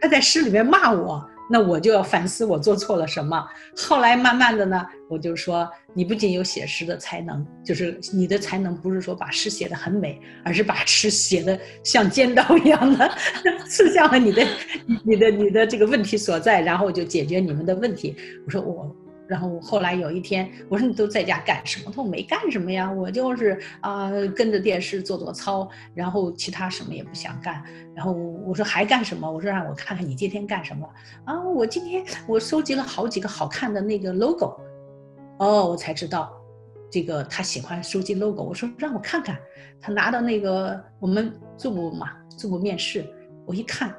[0.00, 1.26] 他在诗里面骂我。
[1.50, 3.44] 那我就要反思我做错了什么。
[3.76, 13.10] 后来慢慢的呢，我就说，你不仅有写诗的才能，就是你的才能不是说把诗写得很美，而是把诗写得像尖刀一样的
[13.66, 14.46] 刺向了你的、
[15.04, 18.14] 你的、你的这个问题所在，然后就解决你们的问题。
[18.44, 18.94] 我说我。
[19.28, 21.84] 然后后来有一天，我说你都在家干什么？
[21.86, 27.62] 他说没干什么呀，我就是啊跟着电视做做操，然后其他什么也不想干。
[27.94, 29.30] 然后我说还干什么？
[29.30, 30.88] 我说让我看看你今天干什么
[31.24, 31.42] 啊？
[31.42, 34.58] 我今天我收集了好几个好看的那个 logo，
[35.38, 36.32] 哦，我才知道，
[36.90, 38.42] 这个他喜欢收集 logo。
[38.42, 39.38] 我说让我看看，
[39.78, 43.04] 他拿到那个我们做过嘛做过面试，
[43.44, 43.94] 我一看。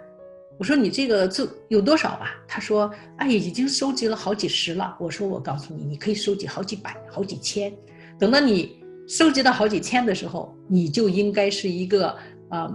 [0.60, 2.36] 我说你这个就有多少吧？
[2.46, 4.94] 他说，哎，已经收集了好几十了。
[5.00, 7.74] 我说，我告诉你，你可以收集好几百、好几千。
[8.20, 12.14] 等到你收集到好几千的时候，你就应该是一个
[12.50, 12.70] 呃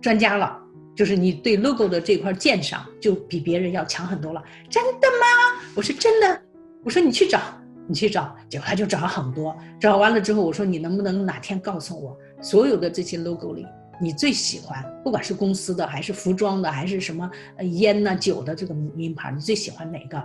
[0.00, 0.58] 专家了，
[0.96, 4.42] 就是你对 logo 的这块鉴赏就比别人要强很多了。
[4.70, 5.60] 真的吗？
[5.76, 6.42] 我说真的。
[6.82, 7.38] 我说你去找，
[7.86, 8.34] 你去找。
[8.48, 13.66] 结果他就找了很多，找完了之后，我说你能不能哪天告诉我所有的这些 logo 里？
[14.00, 17.30] 你最喜欢，不管是公司的，还是服装的，还是什么
[17.60, 20.22] 烟呐、酒的这个名牌，你最喜欢哪个？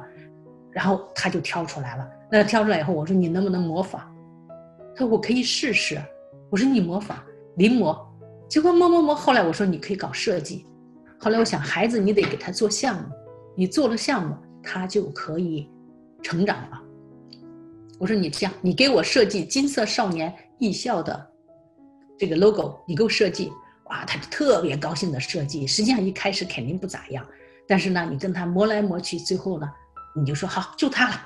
[0.71, 2.09] 然后他就挑出来了。
[2.31, 4.01] 那挑出来以后，我说你能不能模仿？
[4.95, 6.01] 他说我可以试试。
[6.49, 7.17] 我说你模仿，
[7.57, 7.97] 临摹。
[8.47, 10.65] 结果摸摸摸，后来我说你可以搞设计。
[11.19, 13.03] 后来我想，孩子你得给他做项目，
[13.55, 15.67] 你做了项目，他就可以
[16.21, 16.81] 成长了。
[17.99, 21.27] 我说你这样，你给我设计金色少年艺校的
[22.17, 23.51] 这个 logo，你给我设计。
[23.93, 27.23] 哇，他就特别高兴的设计，实际上一开始肯定不咋样，
[27.67, 29.69] 但是呢，你跟他磨来磨去，最后呢，
[30.15, 31.21] 你就说好，就他了，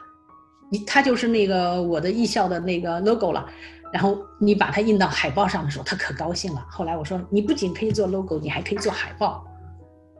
[0.70, 3.47] 你他就是那个我的艺校的那个 logo 了，
[3.93, 6.65] 然后你把它印到海报上的时候，他可高兴了。
[6.70, 9.47] 后来我说，你不仅可以做 logo，你还可以做海报。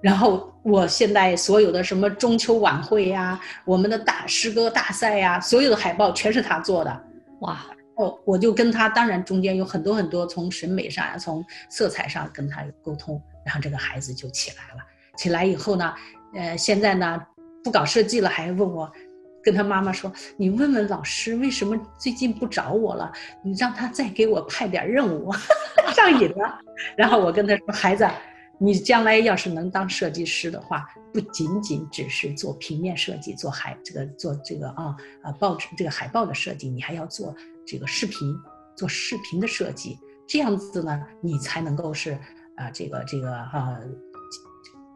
[0.02, 7.04] 然后我现在所有的什么中秋晚会呀，我们的大诗歌大赛呀，所有的海报全是他做的。
[7.42, 7.60] 哇，
[7.98, 14.82] 后我就跟他，当然中间有很多很多从审美上呀，从色彩上跟他沟通，然后这个孩子就起来了。
[15.18, 15.94] 起来以后呢，
[16.36, 17.20] 呃，现在呢
[17.64, 18.92] 不搞设计了，还问我，
[19.44, 23.12] 跟他妈妈说，你问问老师为什么最近不找我了，
[23.44, 25.34] 你让他再给我派点任务，
[25.96, 26.60] 上瘾了。
[26.96, 28.08] 然后我跟他说，孩子。
[28.60, 37.36] 你将来要是能当设计师的话，不仅仅只是做平面设计，做海这个做这个啊啊报纸这个海报的设计，你还要做
[37.66, 38.36] 这个视频，
[38.76, 42.18] 做视频的设计，这样子呢，你才能够是
[42.56, 43.80] 啊这个这个啊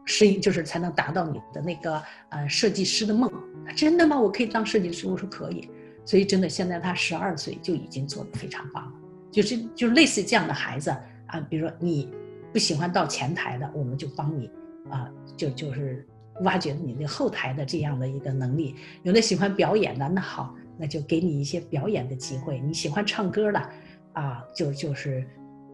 [0.06, 3.30] 适应，就是才能达到你的那个呃设计师的梦。
[3.76, 4.18] 真的吗？
[4.18, 5.06] 我可以当设计师？
[5.06, 5.70] 我说可以。
[6.04, 8.92] 所以真的，现在他十二岁就已经做得非常棒了。
[9.30, 10.90] 就是就类似这样的孩子
[11.26, 12.10] 啊，比如说你。
[12.52, 14.50] 不喜欢到前台的，我们就帮你
[14.90, 16.06] 啊，就就是
[16.42, 18.74] 挖掘你的后台的这样的一个能力。
[19.02, 22.60] 有的喜欢表演的，那好，那就给你一些表演的机会。
[22.60, 23.70] 你喜欢唱歌的，
[24.12, 25.26] 啊，就就是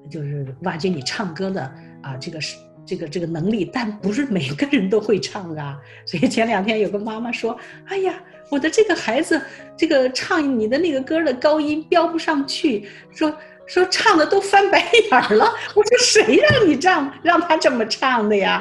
[0.09, 1.63] 就是挖掘你唱歌的
[2.03, 2.57] 啊，这个是
[2.87, 3.65] 这个这个能力。
[3.65, 5.81] 但不是每个人都会唱啊。
[6.07, 9.41] 所以前两天有个妈妈说：“哎呀，我的这个孩子，
[9.77, 13.37] 这个唱你的那个歌的高音飙不上去。”说。
[13.69, 15.45] 说唱的都翻白眼了，
[15.75, 18.61] 我说谁让你这样让他这么唱的呀？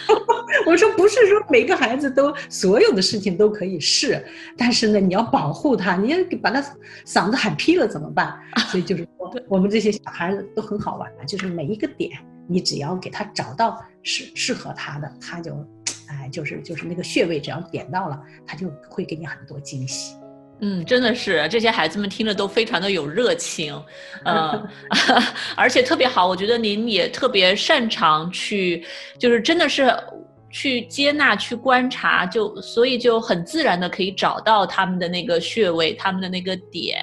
[0.66, 4.24] 我说不是说每个孩子都所有的事情都可以试，
[4.56, 6.62] 但是呢，你要保护他，你要把他
[7.06, 8.34] 嗓子喊劈了怎么办？
[8.70, 12.10] 所以就是说， 我们这些小孩子都很好玩，就是每一个点，
[12.48, 15.52] 你只要给他找到适适合他的，他就，
[16.08, 20.14] 哎，就是就是那个穴位，只要点到了，他就会给你很多惊喜。
[20.60, 23.80] 嗯，真的是这些孩子们听着都非常的有热情，
[24.24, 24.68] 嗯，
[25.56, 26.26] 而且特别好。
[26.26, 28.84] 我觉得您也特别擅长去，
[29.18, 29.94] 就是真的是。
[30.50, 36.98] 去接纳、去观察，就所以就很自然的可以找到他们的那个穴位、他们的那个点，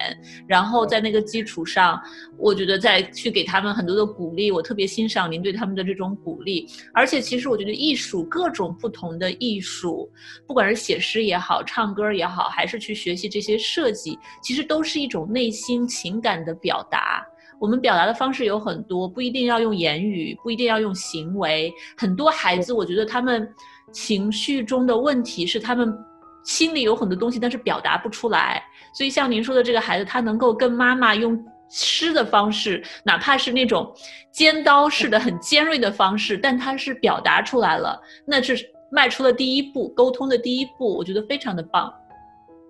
[0.48, 2.00] 然后在那个基础上，
[2.36, 4.50] 我觉得再去给他们很多的鼓励。
[4.50, 10.10] 我特别欣赏您对他们的这种鼓励，而且其实我觉得艺术各种不同的艺术，
[10.46, 17.24] 不管是写诗也好、唱歌也好，还是去学习这些设计，其实都是一种内心情感的表达。
[17.58, 21.72] 我们表达的方式有很多，不一定要用言语，不一定要用行为。
[21.96, 23.48] 很多孩子，我觉得他们
[23.92, 25.96] 情绪中的问题是他们
[26.44, 28.62] 心里有很多东西，但是表达不出来。
[28.94, 33.92] 所以像您说的这个孩子，他能够跟妈妈用诗的方式，哪怕是那种
[34.32, 38.56] 尖刀式的、很尖锐的方式，但他是表达出来了，那是
[38.90, 40.94] 迈出了第一步，沟通的第一步。
[40.94, 41.92] 我觉得非常的棒。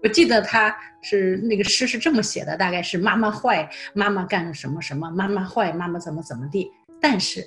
[0.03, 6.71] 我记得他是那个诗是这么写的，大概是妈妈坏，妈妈干了什么什么，妈妈坏，妈妈怎么怎么地。
[7.01, 7.45] 但是，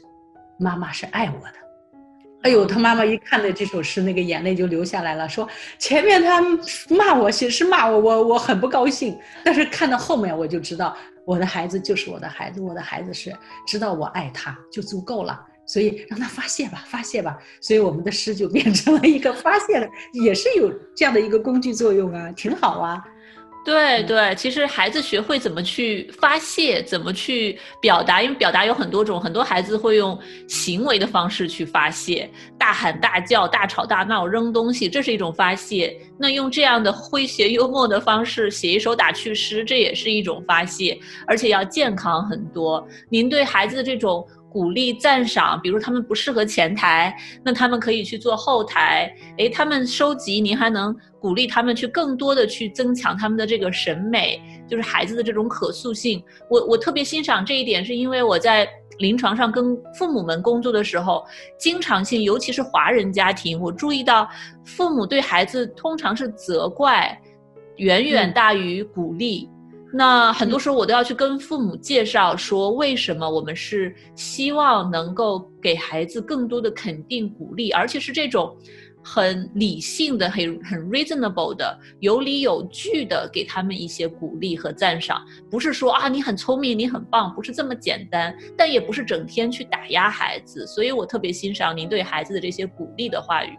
[0.57, 1.53] 妈妈是爱我的。
[2.41, 5.27] 哎呦，他妈妈一看到这首诗，那个眼泪就流下来了。
[5.27, 5.47] 说
[5.77, 6.41] 前面他
[6.95, 9.17] 骂我，写诗骂我，我我很不高兴。
[9.43, 10.95] 但是看到后面，我就知道
[11.25, 13.35] 我的孩子就是我的孩子，我的孩子是
[13.67, 15.45] 知道我爱他就足够了。
[15.69, 17.37] 所以让他发泄吧，发泄吧。
[17.61, 22.99] 所以我们的诗就变成了一个发泄的，也是有这样的一个工具作用啊，挺好啊。
[23.65, 30.17] 对对，其实孩子学会怎么去发泄，怎么去表达，因为表达有很多种，很多孩子会用
[30.47, 35.95] 行为的方式去发泄，大喊大叫、大吵大闹、扔东西，这是一种发泄。
[36.17, 40.97] 那用这样的诙谐幽默的方式写一首打趣诗，这也是一种发泄，
[41.27, 42.87] 而且要健康很多。
[43.09, 44.25] 您对孩子的这种。
[44.51, 49.13] 鼓励赞赏，比如他们不适合前台，那他们可以去做后台。
[49.37, 56.23] 诶，他们收集，您还能鼓励他们去更多的去增强他们的这个审美，就是孩子的这种可塑性。
[56.49, 61.23] 我我特别欣赏这一点，是因为我在临床上跟父母们工作的时候，
[61.57, 64.27] 经常性，尤其是华人家庭，我注意到
[64.65, 67.17] 父母对孩子通常是责怪，
[67.77, 69.47] 远远大于鼓励。
[69.91, 78.55] 那很多时候我都要去跟父母介绍说，为什么我们是希望能够给孩子更多的肯定鼓励，而且是这种
[79.03, 93.57] 很理性的、很很 reasonable 的、有理有据的给他们一些鼓励和赞赏，不是说啊你很聪明，你很棒，不是这么简单，但也不是整天去打压孩子，所以我特别欣赏您对孩子的这些鼓励的话语。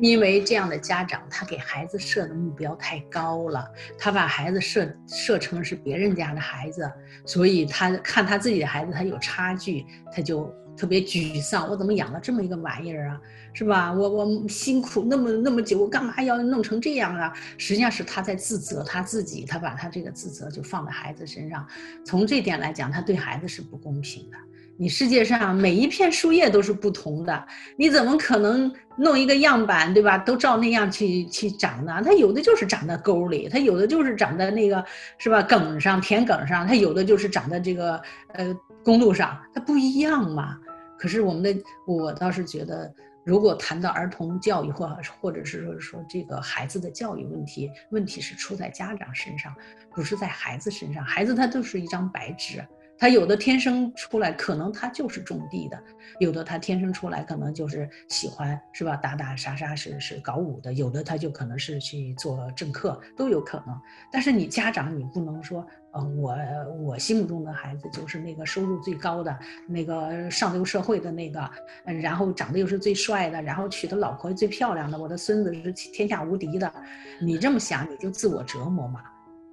[0.00, 3.66] 因为这样的家长，他给孩子设的目标太高了，
[3.98, 6.90] 他把孩子设设成是别人家的孩子，
[7.24, 11.68] 所以他看他自己的孩子他有差距，他就特别沮丧。
[11.68, 13.20] 我怎么养了这么一个玩意儿啊？
[13.54, 13.90] 是吧？
[13.90, 17.32] 我我辛苦那么那么久，我干嘛要弄成这样啊？
[17.56, 21.66] 实际上是他在自责他自己，他把他这个自责就放在孩子身上。
[22.04, 24.36] 从这点来讲，他对孩子是不公平的。
[24.78, 27.46] 你世界上每一片树叶都是不同的，
[27.76, 30.18] 你怎么可能弄一个样板，对吧？
[30.18, 32.02] 都照那样去去长呢？
[32.04, 34.84] 它有的就是长在沟里，它有的就是长在那个
[35.18, 38.00] 是吧梗上田埂上，它有的就是长在这个
[38.34, 38.54] 呃
[38.84, 40.58] 公路上，它不一样嘛。
[40.98, 41.54] 可是我们的
[41.86, 42.92] 我倒是觉得，
[43.24, 49.54] 如果谈到儿童教育或或者是说说这个孩子的教育问题，问题是出在家长身上，
[49.94, 51.02] 不是在孩子身上。
[51.04, 52.62] 孩子他就是一张白纸。
[52.98, 55.76] 他有的天生出来，可能他就是种地的；
[56.18, 58.96] 有的他天生出来，可能就是喜欢，是吧？
[58.96, 63.78] 打打杀杀是是搞武的；有的他就可能是去做政客，都有可能。
[64.10, 66.36] 但是你家长，你不能说，嗯，我
[66.80, 69.38] 我心目中的孩子就是那个收入最高的，
[69.68, 71.50] 那个上流社会的那个，
[71.84, 76.72] 嗯，然后长得又是最帅的，然后娶的老婆最漂亮的，我的孙子是天下无敌的。
[77.20, 79.02] 你这么想，你就自我折磨嘛。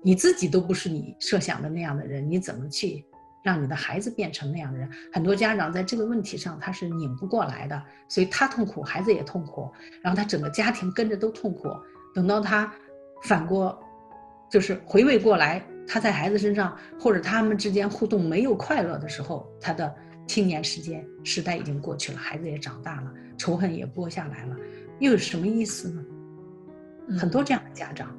[0.01, 3.05] 你自己都不是你设想的那样的人，你怎么去？
[3.43, 9.69] 让你的孩子变成那样的人，很多家长在这个问题上他是拧不过来的，所以他痛苦，孩子也痛苦，
[10.01, 11.69] 然后他整个家庭跟着都痛苦。
[12.15, 12.73] 等到他
[13.23, 13.77] 反过，
[14.49, 19.93] 就是回味过来，他在孩子身上或者他们之间互动没有快乐的时候，他的
[20.25, 24.55] 青年时间时代已经过去了，孩子也长大了，仇恨也播下来了，
[24.99, 26.05] 又有什么意思呢？
[27.19, 28.15] 很多这样的家长。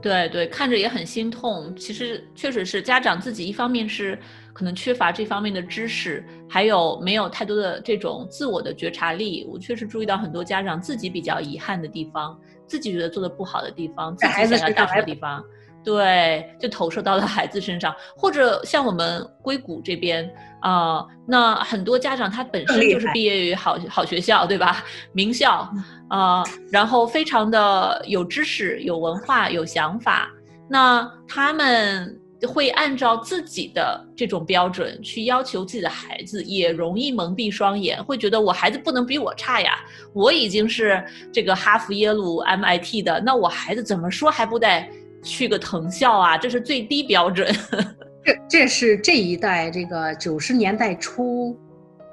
[0.00, 1.74] 对对，看着也很心痛。
[1.76, 4.18] 其实确实是家长自己一方面是
[4.52, 9.46] 可能缺乏这方面的知识，还有没有太多的这种自我的觉察力。
[9.50, 15.42] 我确实注意到很多家长自己比较遗憾的地方，自己觉得做的不好的地方，自己想要达成的地方。
[15.84, 24.84] 对，就投射到了孩子身上，或者像我们硅谷这边啊，那很多家长他本身就是毕业于好好学校，对吧？
[25.12, 25.68] 名校
[26.08, 30.30] 啊，然后非常的有知识、有文化、有想法，
[30.68, 32.16] 那他们
[32.48, 39.80] 会按照自己的这种标准去要求自己的孩子，也容易蒙蔽双眼，会觉得我孩子不能比我差呀，
[40.12, 44.86] 我已经是这个哈佛、耶鲁、MIT 的，那我孩子怎么说还不得？
[45.22, 47.54] 去个藤校啊，这是最低标准。
[48.24, 51.58] 这这是这一代这个九十年代初，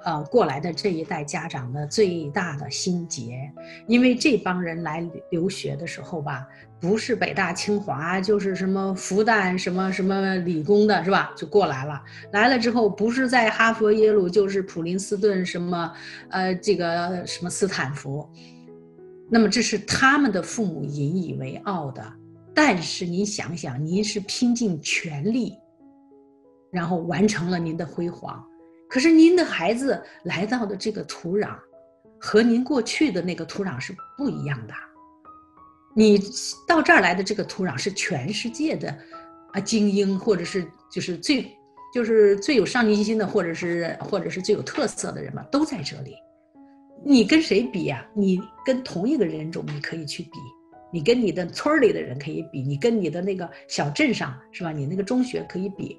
[0.03, 3.51] 呃过来的这一代家长的最大的心结，
[3.85, 6.47] 因为这帮人来留学的时候吧，
[6.79, 11.31] 不是北大清华，就是什么复旦什么什么理工的，是吧？
[11.35, 12.01] 就过来了。
[12.31, 15.93] 来了之后，不是在哈佛耶鲁，就是普林斯顿什么，
[16.31, 18.27] 呃，这个什么斯坦福。
[19.29, 22.01] 那么这是他们的父母引以为傲的。
[22.61, 25.57] 但是您想想，您是拼尽全力，
[26.73, 28.45] 然后完成了您的辉煌。
[28.89, 31.55] 可是您的孩子来到的这个土壤，
[32.19, 34.73] 和您过去的那个土壤是不一样的。
[35.95, 36.21] 你
[36.67, 38.93] 到这儿来的这个土壤是全世界的
[39.53, 41.49] 啊精英，或者是就是最
[41.93, 46.13] 就是最有上进心的，或者是或者是最有特色的人嘛，都在这里。
[47.05, 48.05] 你跟谁比呀？
[48.13, 50.31] 你跟同一个人种，你可以去比。
[50.91, 54.71] 你跟你的村里的人可以比，你跟你的那个小镇上是吧？
[54.71, 55.97] 你那个中学可以比，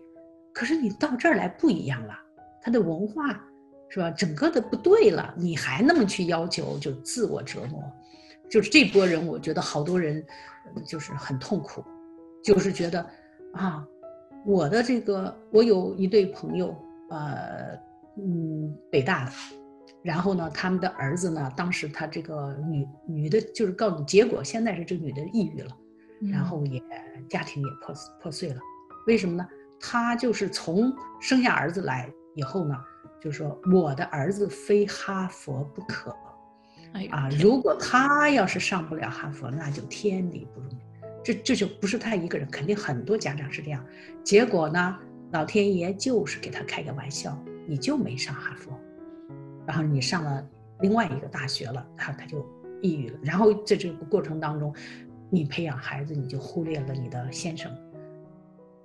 [0.53, 2.15] 可是你到这儿来不一样了，
[2.61, 3.23] 他的文化
[3.89, 4.11] 是吧？
[4.11, 7.83] 整个的不对了，你还那么去要求，就自我折磨，
[8.49, 10.25] 就是这波人，我觉得好多人
[10.85, 11.85] 就是很痛苦，
[12.43, 13.05] 就是觉得
[13.53, 13.87] 啊，
[14.45, 16.75] 我的这个我有一对朋友，
[17.11, 17.79] 呃，
[18.17, 19.33] 嗯，北大的。
[20.03, 25.77] 然后呢，他们的儿子呢，当时他这个女女的，就是告诉你结果，现在是这个女的抑郁了，
[26.33, 26.83] 然后也
[27.29, 28.61] 家庭也破破碎了。
[29.07, 29.47] 为什么呢？
[29.79, 32.77] 他就是从生下儿子来以后呢，
[33.21, 36.15] 就说我的儿子非哈佛不可。
[36.93, 40.71] 哎啊，如果他要是上不了哈佛，那就天理不容。
[41.23, 43.85] 这这就不是他一个人，肯定很多家长是这样。
[44.25, 44.99] 结果呢，
[45.33, 48.73] 老天爷就是给他开个玩笑，你就没上哈佛。
[49.67, 50.47] 然后你上了
[50.81, 52.45] 另外一个大学了，然后他就
[52.81, 53.19] 抑郁了。
[53.23, 54.75] 然后在这个过程当中，
[55.29, 57.71] 你培养孩子，你就忽略了你的先生。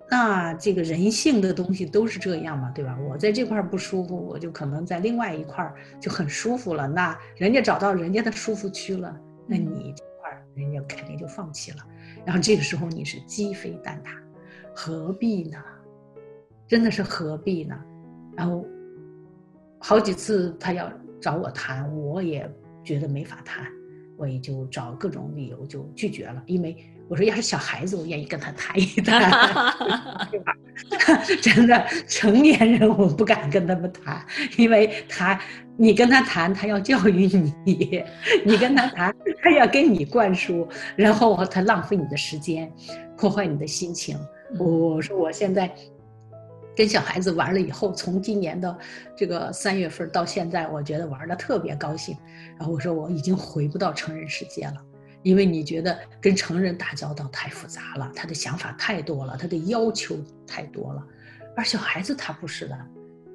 [0.09, 2.95] 那这个人性的东西都是这样嘛，对吧？
[3.09, 6.87] 我在这块不舒服，我就可能在另外一块就很舒服了。
[6.87, 9.17] 那人家找到人家的舒服区了，
[9.47, 11.77] 那你这块人家肯定就放弃了。
[12.23, 14.11] 然后这个时候你是鸡飞蛋打，
[14.75, 15.57] 何必呢？
[16.67, 17.75] 真的是何必呢？
[18.35, 18.63] 然后。
[19.87, 22.51] 好几次他要找我谈，我也
[22.83, 23.67] 觉得没法谈，
[24.17, 26.41] 我也就找各种理由就拒绝了。
[26.47, 26.75] 因为
[27.07, 29.29] 我说要是小孩子，我愿意跟他谈一谈，
[30.31, 30.57] 对吧？
[31.39, 34.25] 真的成年人我不敢跟他们谈，
[34.57, 35.39] 因为他
[35.77, 38.03] 你跟他谈，他要教育你；
[38.43, 42.73] 你跟他谈，他要给你灌输，然后他浪费你的时间，
[43.15, 44.17] 破坏你的心情。
[44.57, 45.71] 我说我现在。
[46.75, 48.77] 跟小孩子玩了以后，从今年的
[49.15, 52.17] 这个三月份到现在，我觉得玩的特别高兴。
[52.57, 54.75] 然后我说我已经回不到成人世界了，
[55.23, 61.01] 因为你觉得跟成人打交道太复杂了，他的想法太多了，他的要求太多了。
[61.55, 62.77] 而小孩子他不是的，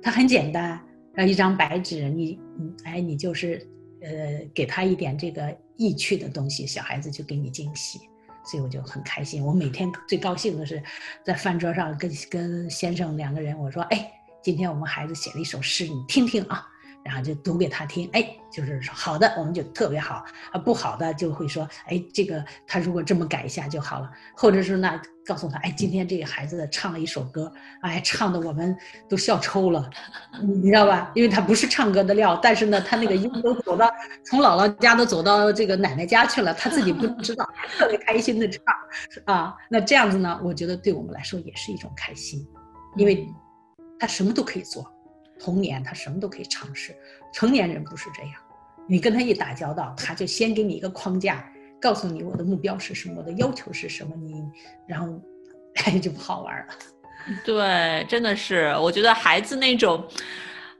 [0.02, 0.78] 他很简单，
[1.14, 3.66] 然后一张白纸，你你哎你就是
[4.02, 4.10] 呃
[4.54, 8.00] 给他一点这个意趣的东西，小孩子就给你惊喜。
[8.44, 9.44] 所以我就很开心。
[9.44, 10.82] 我每天最高兴的是，
[11.24, 14.12] 在饭桌上跟跟先生两个人，我说：“哎，
[14.42, 16.66] 今天我们孩子写了一首诗，你听听啊。”
[17.02, 27.50] 然后就读给他听，哎，就是说好的，我们就特别好啊，不好的就会说，哎，这个他如果这么改一下就好了，或者是呢告诉他，哎，今天这个孩子唱了一首歌，
[27.82, 28.76] 哎，唱的我们
[29.08, 29.88] 都笑抽了，
[30.42, 31.10] 你知道吧？
[31.14, 33.90] 因为他不是唱歌的料，但是呢，他那个音都走到
[34.26, 37.48] 从姥姥家都走到这个奶奶家去了，他自己不知道，
[37.78, 38.62] 特别开心的唱
[39.24, 39.56] 啊。
[39.70, 42.46] 那这样子呢，我觉得对我们来说也是一种开心，
[42.96, 43.26] 因为
[43.98, 44.84] 他什么都可以做。
[45.40, 46.94] 童年他什么都可以尝试，
[47.32, 48.32] 成年人不是这样，
[48.86, 51.44] 你跟他一打交道，他就先给你一个框架，
[51.80, 54.44] 告诉你我的目标是什么，我的要求是什么，你
[54.86, 55.08] 然后
[55.84, 56.74] 哎就不好玩了。
[57.44, 60.02] 对，真的是，我觉得孩子那种，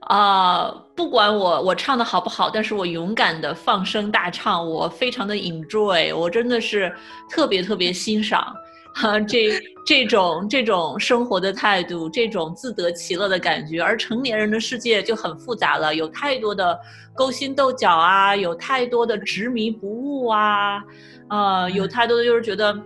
[0.01, 6.93] 啊，不管我我唱的好不好，但是我勇敢的放声大唱，我非常的 enjoy，我真的是
[7.29, 8.55] 特别特别欣赏。
[8.93, 16.77] 哈，这这种这种生活的态度，这种自得其乐的感觉，而成年人的世界就很复杂了，有太多的
[17.15, 20.83] 勾心斗角啊，有太多的执迷不悟啊，
[21.29, 22.77] 呃，有太多的就是觉得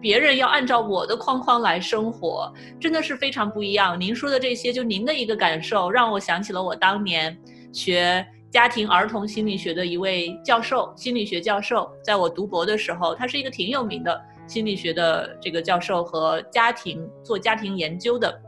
[0.00, 3.98] 别人要按照我的框框来生活，真的是非常不一样。
[3.98, 7.36] 您说的这些，就您的一个感受，让我想起了我当年
[7.72, 14.20] 学家庭儿童心理学的一位教授，心理学教授，在我读博的时候，他是一个挺有名的。
[14.46, 18.40] 心理学的这个教授和家庭做家庭研究的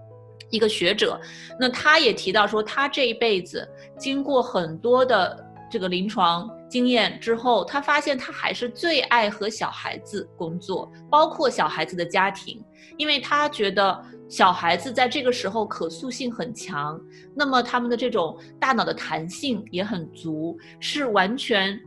[0.51, 1.21] 一个学者，
[1.59, 3.69] 那他也提到说，他这一辈子
[3.99, 12.65] 经过很多的这个临床经验之后，他发现他还是最爱和小孩子工作，包括小孩子的家庭，
[12.97, 16.99] 因为他觉得小孩子在这个时候可塑性很强，
[17.35, 21.79] 那么他们的这种大脑的弹性也很足，是完全。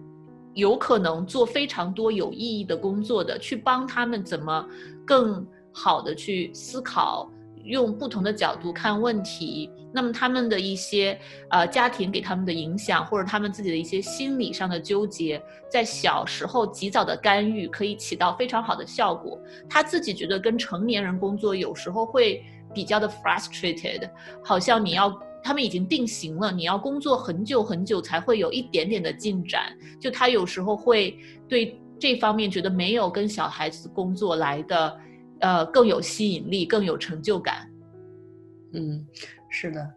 [0.53, 4.65] 有可能做非常多有意义的工作的，去帮他们怎么
[5.05, 7.31] 更好的去思考，
[7.63, 9.71] 用不同的角度看问题。
[9.93, 19.39] 那么他们的一些呃家庭给他们的影响，或者他们自己的一些心理上的纠结，在小时候及早的干预，可以起到非常好的效果。
[19.69, 22.43] 他自己觉得跟成年人工作有时候会
[22.73, 24.09] 比较的 frustrated，
[24.43, 25.17] 好像你要。
[25.43, 29.75] 他们已经定型了，你要工作很久很久才会有一点点的进展。
[29.99, 31.17] 就他有时候会
[31.47, 34.97] 对这方面觉得没有跟小孩子工作来的，
[35.39, 37.69] 呃，更有吸引力，更有成就感。
[38.73, 39.05] 嗯，
[39.49, 39.87] 是的。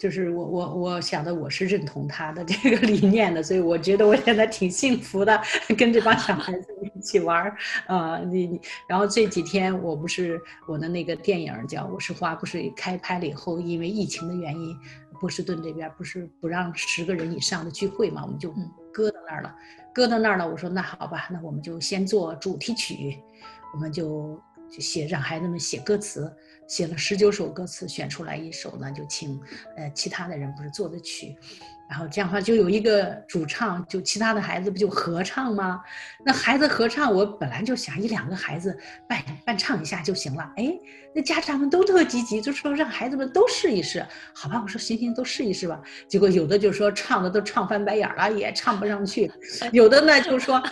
[0.00, 5.38] 就是我我我想的我是认同他的这个理念的，所以我觉得我现在挺幸福的，
[5.76, 7.54] 跟这帮小孩子一起玩儿
[7.86, 14.74] 啊，你你，然后这几天我不是我的那个电影叫《我是花》，不是开拍了以后，因为疫情的原因，
[15.20, 18.54] 波士顿这边不是不让十个人以上的聚会嘛，我们就
[18.90, 19.54] 搁到那儿了，
[19.92, 20.48] 搁到那儿了。
[20.48, 23.18] 我说那好吧，那我们就先做主题曲，
[23.74, 24.40] 我们就
[24.70, 26.34] 就写让孩子们写歌词。
[26.70, 29.38] 写了十九首歌词，选出来一首呢，就请
[29.76, 31.36] 呃其他的人不是做的曲，
[31.88, 35.82] 然后这样的话就有一个主唱，就其他的孩子不就合唱吗？
[36.24, 40.48] 那孩子合唱，我本来就想一两个孩子伴伴唱一下就行了。
[40.56, 40.72] 哎，
[41.14, 44.60] 那家长们都特积极，就说让孩子们都试一试，好吧？
[44.62, 45.80] 我说行行，都试一试吧。
[46.08, 49.28] 结果有的就说唱的都唱翻白眼了，也唱不上去；
[49.72, 50.62] 有的呢就说。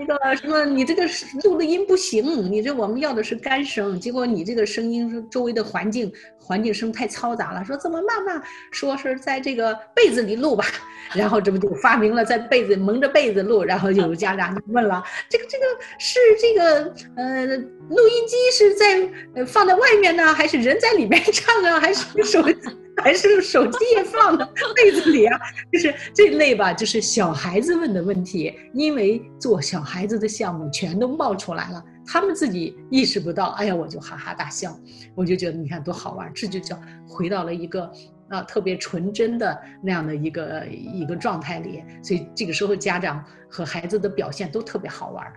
[0.00, 1.02] 那个什么，你这个
[1.42, 8.40] 录的音不行，你这我们要的是干声，结果你这个声音周围的环境环境声太嘈杂了，说怎么办嘛？
[8.70, 10.64] 说是在这个被子里录吧，
[11.16, 15.64] 然后这不就发明了在被子蒙着被子录，然后有家长就问了，这个这个
[15.98, 22.42] 是这个呃录音机是在放在外面呢，还是人在里面唱啊， 还是手？
[23.00, 24.36] 还是手机也放
[24.74, 25.38] 被子里啊，
[25.72, 34.76] 就是这类吧，就是小孩子问的问题，因为做小孩子的项目全都冒出来了，他们自己意识不到，哎呀，我就哈哈大笑，
[35.14, 36.76] 我就觉得你看多好玩，这就叫
[37.06, 37.88] 回到了一个
[38.30, 45.34] 啊特别纯真的那样的一个一个状态里，所以这个时候家长和孩子的表现都特别好玩儿。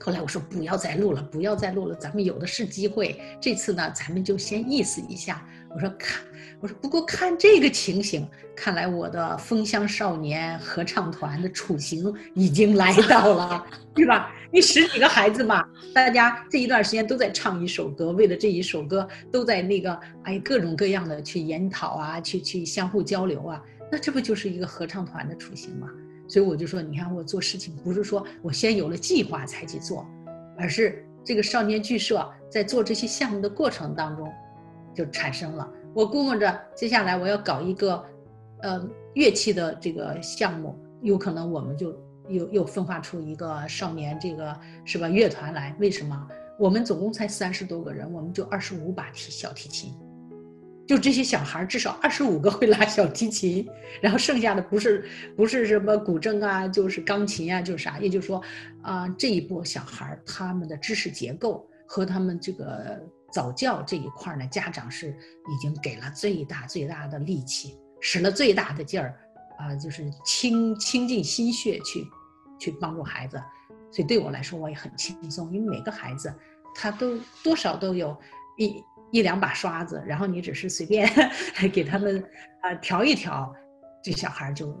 [0.00, 3.20] 后来我说不要再录了，不要再录了，咱们有的是机会。
[3.40, 5.44] 这次呢，咱们就先意思一下。
[5.74, 6.22] 我说看，
[6.60, 8.26] 我说不过看这个情形，
[8.56, 14.32] 看来我的风箱少年合唱团的雏形已经来到了， 对吧？
[14.50, 25.88] 你十几个孩子嘛，大家这一段时间都在唱一首歌，为了这一首歌都在那个哎各种各样的去研讨啊，去去相互交流啊，那这不就是一个合唱团的雏形吗？
[26.28, 30.06] 所以我就说，你看我做事情不是说我先有了计划才去做，
[30.58, 34.30] 而是这个少年剧社在做这些项目的过程当中，
[34.94, 35.68] 就产生了。
[35.94, 38.04] 我估摸着接下来我要搞一个，
[38.60, 41.98] 呃，乐器的这个项目，有可能我们就
[42.28, 44.54] 又又分化出一个少年这个
[44.84, 45.74] 是吧乐团来？
[45.80, 46.28] 为什么？
[46.58, 49.94] 我们总共才三十多个人，我们就二十五把提小提琴。
[50.88, 53.68] 就这些小孩至少二十五个会拉小提琴，
[54.00, 57.98] 然后剩下的不是不是什么古筝啊，就是钢琴啊，就是啥？
[57.98, 58.42] 也就是说，
[58.80, 62.98] 啊，这一波小孩他们的知识结构和他们这个
[63.30, 69.14] 早教这一块呢，家长是已经给了最大最大的力气，使了最大的劲儿，
[69.58, 72.06] 啊，就是倾倾尽心血去
[72.58, 73.36] 去帮助孩子。
[73.92, 76.32] 所以对我来说，我也很轻松，因为每个孩子
[76.74, 78.18] 他都多少都有
[78.56, 78.82] 一。
[79.10, 81.10] 一两把刷子，然后你只是随便
[81.72, 82.22] 给他们
[82.62, 83.54] 啊调一调，
[84.02, 84.74] 这小孩就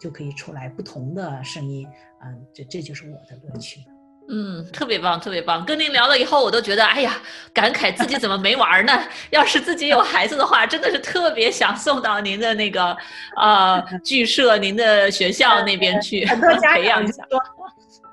[0.00, 1.86] 就可以出来不同的声音，
[2.24, 3.80] 嗯，这这就是我的乐趣。
[4.26, 5.62] 嗯，特别棒，特别棒。
[5.66, 7.20] 跟您聊了以后，我都觉得，哎呀，
[7.52, 8.92] 感慨自己怎么没玩呢？
[9.28, 12.96] 要是自己有孩子的话，真的是特别想送到您的那个
[13.36, 17.22] 呃剧社、您的学校那边去培养一下。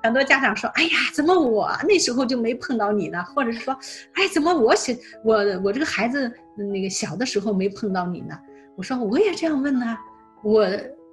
[0.04, 3.24] 很多家长说：“哎呀，怎么我那时候就没碰到你呢？
[3.24, 3.78] 或者是说，
[4.14, 4.94] 哎，怎么我小
[5.24, 8.38] 我我这个孩子那个小的时候没碰到你呢？”
[8.76, 9.98] 我说：“我也这样问呢。
[10.44, 10.68] 我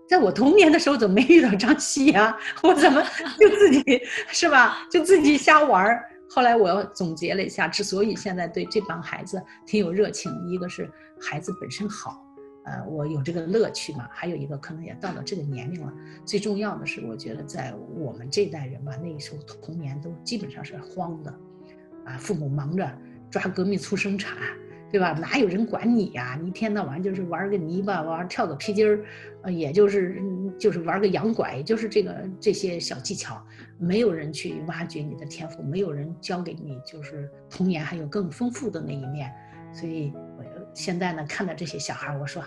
[0.08, 2.34] 在我童年的时候怎么没遇到张希呀？
[2.62, 3.02] 我怎么
[3.38, 4.78] 就自己是吧？
[4.90, 6.02] 就自己瞎玩儿。
[6.30, 12.24] 后来我总结了一下，之所以现在对这帮孩子挺有热情，一个是孩子本身好。”
[12.68, 14.06] 呃，我有这个乐趣嘛？
[14.12, 15.90] 还有一个可能也到了这个年龄了。
[16.26, 21.34] 最重要的是，我觉得在我们这代人吧，那时候童年都基本上是荒的，
[22.04, 22.86] 啊，父母忙着
[23.30, 24.36] 抓革命促生产，
[24.92, 25.12] 对吧？
[25.12, 26.38] 哪有人管你呀？
[26.38, 29.02] 你一天到晚就是玩个泥巴，玩跳个皮筋儿，
[29.44, 30.20] 呃，也就是
[30.58, 33.42] 就是玩个洋拐，就是这个这些小技巧，
[33.78, 39.32] 没有人去挖掘你的天赋，没有人教给你，就是童年还有更丰富的那一面，
[39.72, 40.12] 所以。
[40.78, 42.40] 现在呢，看到这些小孩，我说，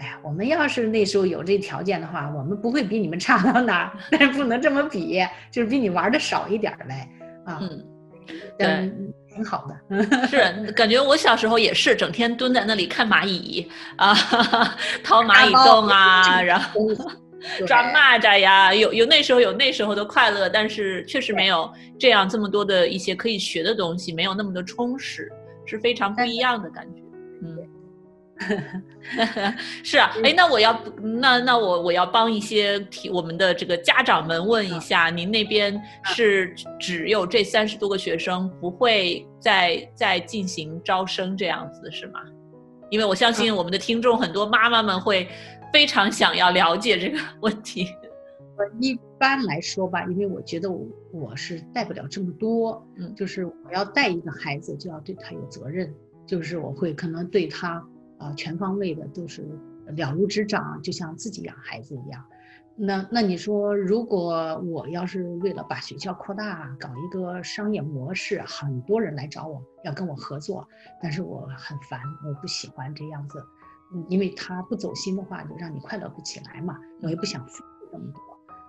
[0.00, 7.08] 哎呀，我们要是那时候有这条件的话，我们不会比你们差到哪儿， 但是不能这么比，就是比你玩的少一点呗，
[7.46, 7.84] 啊，嗯，
[8.58, 8.92] 对，
[9.32, 14.12] 挺好的，是，感觉我小时候也是，整天蹲在那里看蚂蚁啊，
[15.04, 16.88] 掏蚂蚁洞啊，然 后
[17.68, 25.30] 抓蚂蚱呀，有有那时候有那时候的快乐，但是确实没有这样这么多的一些可以学的东西，没有那么的充实，
[25.64, 27.05] 是非常不一样的感觉。
[29.82, 42.20] 是啊，哎，那我要那那我我要帮一些提我们的这个家长们问一下，您那边是只有这三十多个学生，不会再再进行招生这样子是吗？
[42.90, 45.28] 因为我相信我们的听众很多妈妈们会
[45.72, 47.86] 非常想要了解这个问题。
[48.58, 55.92] 我一般来说吧，因为我觉得我我是带不了这么多，嗯，就是我要带一个孩子，就要对他有责任，
[56.26, 57.82] 就是我会可能对他。
[58.18, 59.42] 啊，全方位的都是
[59.96, 62.24] 了如指掌，就像自己养孩子一样。
[62.78, 70.68] 那那你说，如果我要是为了把学校扩大，搞一个商业模式，很多人来找我要跟我合作，
[71.00, 73.42] 但是我很烦，我不喜欢这样子，
[74.08, 76.78] 因为他不走心的话，就让你快乐不起来嘛。
[77.00, 78.20] 我也不想付出这么多，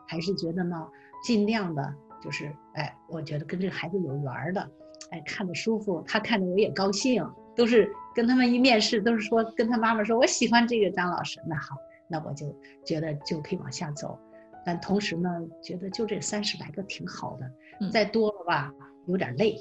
[0.08, 0.88] 还是觉得呢，
[1.22, 4.72] 尽量的，就是哎，我觉得跟这个孩子有缘的，
[5.12, 7.30] 哎，看着舒服，他看着我也高兴。
[7.58, 11.42] 都是跟他们一面试，都是说跟他妈妈说，我喜欢这个张老师。
[11.48, 11.76] 那好，
[12.08, 12.56] 那我就
[12.86, 14.18] 觉得就可以往下走。
[14.64, 15.30] 但同时呢，
[15.64, 18.72] 觉得就这三十来个挺好的，再多了吧
[19.08, 19.58] 有点累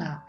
[0.00, 0.24] 啊。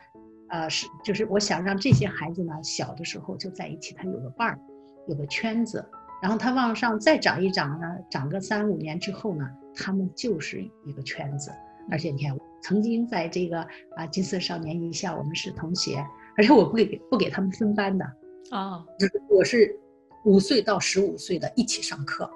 [0.49, 4.59] 呃，是就是我想让这些孩子呢，小的时候就在一起，他有个伴儿，
[5.07, 5.87] 有个圈子。
[6.21, 11.51] 然后他往上再长一长呢，长个三五年之后呢，他们就是一个圈子。
[11.89, 13.61] 而且你看，曾经在这个
[13.95, 16.03] 啊金色少年艺校，我们是同学。
[16.37, 18.05] 而且我不给不给他们分班的，
[18.49, 19.75] 啊，就是我是
[20.23, 22.29] 五岁到十五岁的一起上课。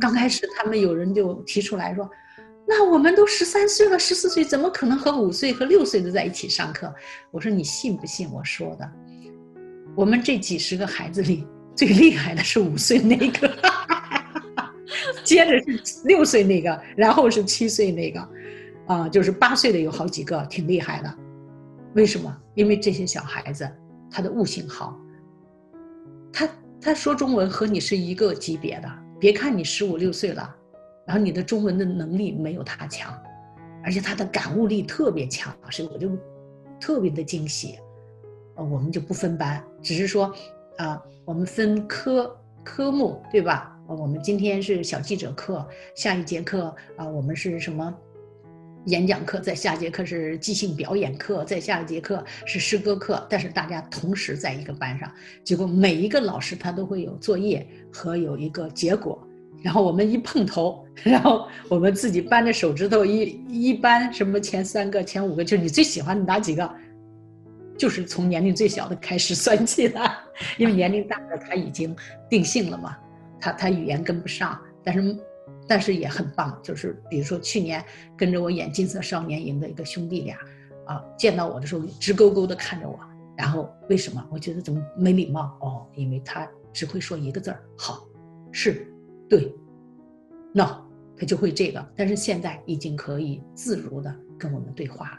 [0.00, 2.08] 刚开始他们有人就提出来说，
[2.66, 6.92] 那我们都十三岁了，十四岁怎么可能和五岁和六岁的在一起上课？
[7.30, 8.90] 我说你信不信我说的？
[9.96, 13.50] 我们这几十个孩子里最厉害的是五岁那个，
[15.24, 18.28] 接着是六岁那个，然后是七岁那个。
[18.86, 21.18] 啊，就是八岁的有好几个，挺厉害的。
[21.94, 22.36] 为什么？
[22.54, 23.68] 因为这些小孩子
[24.10, 24.98] 他的悟性好，
[26.32, 26.48] 他
[26.80, 28.88] 他说中文和你是一个级别的。
[29.18, 30.56] 别看你十五六岁了，
[31.06, 33.12] 然后你的中文的能力没有他强，
[33.84, 36.10] 而且他的感悟力特别强，所以我就
[36.80, 37.78] 特别的惊喜。
[38.56, 40.34] 呃，我们就不分班，只是说
[40.78, 42.34] 啊，我们分科
[42.64, 43.76] 科目，对吧？
[43.86, 47.92] 我们今天是小记者课，下一节课啊，我们是什么
[48.86, 49.38] 演讲课？
[49.40, 53.26] 在下节课是即兴表演课，在下一节课是诗歌课。
[53.28, 55.10] 但是大家同时在一个班上，
[55.44, 59.22] 结果每一个老师他都会有作业和有一个结果，
[59.62, 66.70] 然后我们一碰头，然后我们自己扳着手指头一一扳，什么前三个、前五个，就是你最喜欢的哪几个？
[67.76, 69.98] 就是从年龄最小的开始算起的，
[70.58, 71.96] 因为年龄大的他已经
[72.28, 72.96] 定性了嘛。
[73.40, 75.16] 他他语言跟不上，但是，
[75.70, 76.58] 但是也很棒。
[76.64, 77.80] 就是比如说去年
[78.16, 80.36] 跟着我演《金色少年营》的一个兄弟俩，
[80.84, 82.98] 啊，见到我的时候直勾勾的看着我。
[83.36, 84.26] 然后为什么？
[84.32, 85.56] 我觉得怎么没礼貌？
[85.60, 88.04] 哦，因为他只会说一个字儿，好，
[88.50, 88.92] 是，
[89.28, 89.54] 对
[90.52, 90.82] ，no，
[91.16, 91.88] 他就会这个。
[91.94, 95.18] 但是现在已经可以自如的跟我们对话了。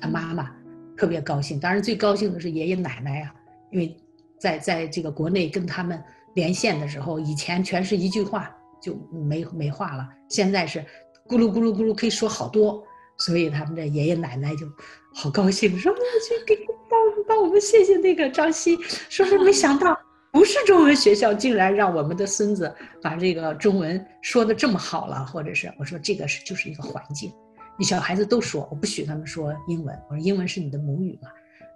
[0.00, 0.54] 他妈妈
[0.96, 3.34] 特别高兴，当然最高兴的是爷爷奶奶呀，
[3.72, 3.96] 因为
[4.38, 6.00] 在在这个国内跟他们。
[6.34, 10.80] 连线的时候，以前全是一句话就没没话了，现在是
[11.28, 12.82] 咕噜咕噜咕噜可以说好多，
[13.18, 14.66] 所以他们的爷爷奶奶就
[15.14, 16.56] 好高兴，说我去给
[16.88, 18.76] 帮帮我们谢谢那个张希，
[19.08, 19.98] 说是没想到
[20.32, 27.32] 不是中文学校，竟然让我们的孙子把这个中文说的这么好了，或者是我说这个是就是一个环境，
[27.78, 31.28] 你小孩子都说我不许他们说英文，我说英文是你的母语嘛，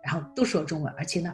[0.02, 1.32] 然后都说中文，而且呢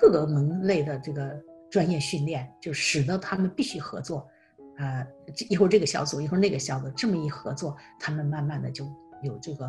[0.00, 1.40] 各个门类的这个。
[1.72, 4.28] 专业训练就使得他们必须合作，
[4.76, 5.06] 啊，
[5.48, 8.84] 一会儿这个小组，一会儿那个小组，这么一合作，他们慢慢的就
[9.22, 9.66] 有这个，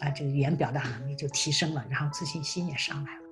[0.00, 3.22] 啊，这个语言表达能力就提升了，然后自信心也上来了，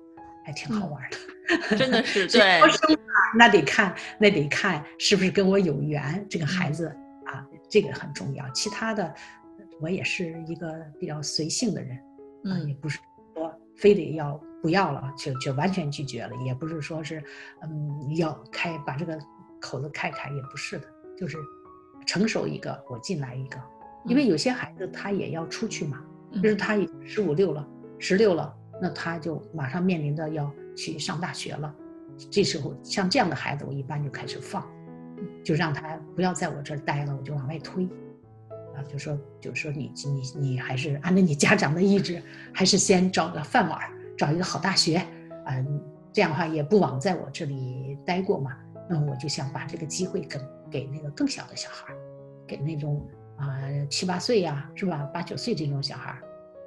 [0.45, 1.77] 还挺好玩的。
[1.77, 2.61] 真的 是对，
[3.37, 6.87] 那得看，那得看是不是跟我有缘，这个孩子
[7.25, 8.49] 啊，这个很重要。
[8.51, 9.13] 其他的，
[9.79, 11.99] 我也是一个比较随性的人，
[12.45, 12.99] 嗯，也不是
[13.35, 14.41] 说非得要。
[14.61, 17.19] 不要了，就就完全拒绝了，也不是说是，
[17.63, 19.17] 嗯，要开把这个
[19.59, 20.85] 口子开开，也不是的，
[21.21, 21.37] 就是
[22.07, 23.59] 成熟一个，我进来一个，
[24.05, 26.01] 因为有些孩子他也要出去嘛，
[26.41, 27.67] 就是他十五六了，
[27.99, 28.51] 十六了，
[28.81, 31.71] 那他就马上面临着要去上大学了，
[32.31, 34.67] 这时候像这样的孩子，我一般就开始放，
[35.43, 37.85] 就让他不要在我这儿待了，我就往外推，
[38.75, 42.19] 啊，就说就说你你你还是按照你家长的意志，
[42.51, 43.79] 还是先找个饭碗。
[44.17, 45.01] 找一个好大学，
[45.47, 45.81] 嗯，
[46.13, 48.55] 这样的话也不枉在我这里待过嘛。
[48.87, 50.37] 那我就想把这个机会给
[50.71, 51.97] 给那个更小的小孩儿，
[52.47, 53.05] 给那种
[53.37, 53.45] 啊
[53.89, 54.97] 七八岁呀，是吧？
[55.13, 56.21] 八九岁这种小孩儿，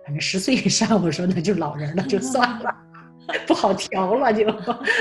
[0.05, 2.75] 反正十岁以上，我说那就老人了，就算了。
[3.47, 4.45] 不好调了，就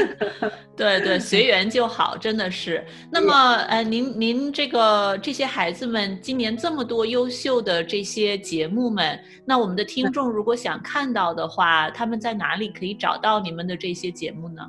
[0.78, 2.82] 对对，随缘就好，真的是。
[3.12, 3.34] 那么，
[3.68, 14.62] 呃，您您这个这些孩子们今年这么多优秀的这些节目们，那我们的听众如果想看到的话，他们在哪里可以找到你们的这些节目呢？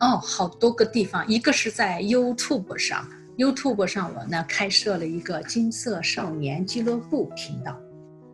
[0.00, 7.78] 哦，好多个地方，一个是在 YouTube 上，YouTube 上我呢开设了一个金色少年俱乐部频道。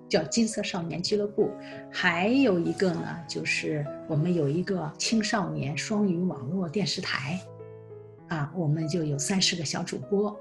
[0.08, 1.50] 叫金色少年俱乐部，
[1.90, 7.40] 还有一个呢，就是我们有一个青少年双语网络电视台，
[8.28, 10.38] 啊，我们就有三十个小主播，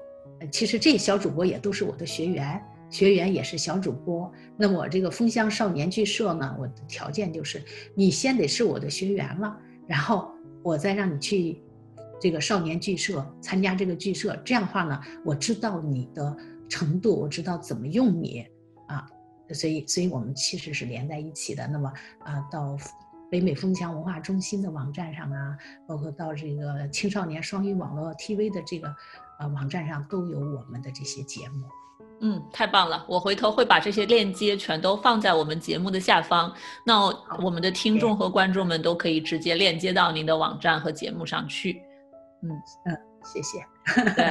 [0.50, 4.30] 其实这小主播也都是我的学员，学员也是小主播。
[4.58, 7.62] 那么我这个枫香少年剧社呢，我的条件就是
[7.94, 9.56] 你先得是我的学员了，
[9.86, 10.30] 然后
[10.62, 11.62] 我再让你去
[12.22, 16.36] 这个少年剧社参加这个剧社，这样的话呢，我知道你的
[16.68, 18.46] 程度，我知道怎么用你
[18.86, 19.04] 啊。
[19.52, 21.66] 所以，所以我们其实是连在一起的。
[21.66, 22.78] 那么啊，到
[23.28, 28.94] 北美风墙文化中心的网站上啊，包括到这个青少年双语网络 TV 的这个
[29.40, 31.66] 呃网站上，都有我们的这些节目。
[32.20, 33.04] 嗯，太棒了！
[33.08, 36.54] 我回头会把这些链接全都放在我们节目的下方，
[36.86, 37.04] 那
[37.42, 41.82] 我们的听众和观众们都可以直接链接到您的网站和节目上去。
[42.42, 42.50] 嗯
[42.84, 42.98] 嗯。
[43.24, 43.64] 谢谢。
[44.16, 44.24] 对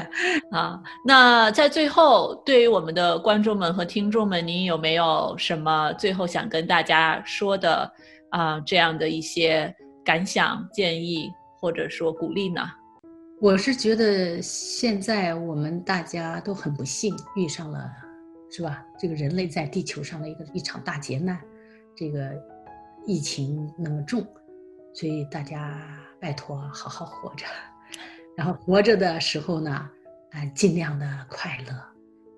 [0.51, 7.89] 啊，那在最后，对于我们的观众们和听众们，您有没有什么最后想跟大家说的
[8.31, 8.59] 啊？
[8.65, 12.61] 这样的一些感想、建议，或者说鼓励呢？
[13.39, 17.89] 我是觉得现在我们大家都很不幸，遇上了，
[18.51, 18.83] 是吧？
[18.99, 21.39] 这个人类在地球上的一个一场大劫难，
[21.95, 22.29] 这个
[23.05, 24.21] 疫情那么重，
[24.93, 25.81] 所以大家
[26.19, 27.45] 拜托好好活着。
[28.41, 29.71] 然后活着的时候呢，
[30.31, 31.75] 啊，尽量的快乐；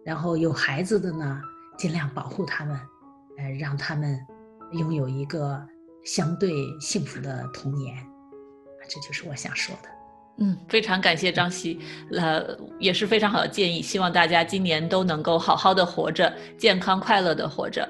[0.04, 1.41] 然后有孩子的呢，
[1.78, 2.78] 尽量保护他们，
[3.38, 4.20] 呃，让他们
[4.74, 5.66] 拥有一个
[6.04, 6.51] 相对
[6.82, 7.95] 幸福的童年。
[8.89, 9.89] 这就是我想说的。
[10.39, 11.80] 嗯，非常感谢张希，
[12.12, 13.82] 呃，也是非常好的建议。
[13.82, 17.88] 希望大家今年都能够好好的活着，健康快乐的活着，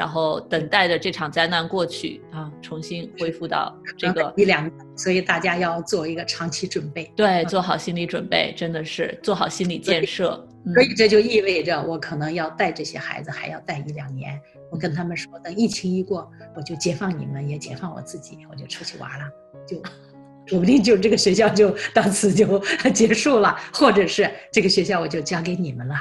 [0.00, 4.72] 然后等待着这场灾难过去啊，重新恢复到这个一两年。
[4.96, 10.42] 所以大家要做一个长期准备，对，做好心理准备，真的是做好心理建设。
[10.72, 14.40] 所以这就意味着我可能要带这些孩子，还要带一两年。
[14.70, 16.26] 我跟他们说，等疫情一过，
[16.56, 19.26] 我就解放你们，也解放我自己，我就出去玩了，
[19.68, 19.82] 就。
[20.46, 22.58] 说不定就这个学校就到此就
[22.92, 25.94] 结束了，或者是这个学校我就交给你们了，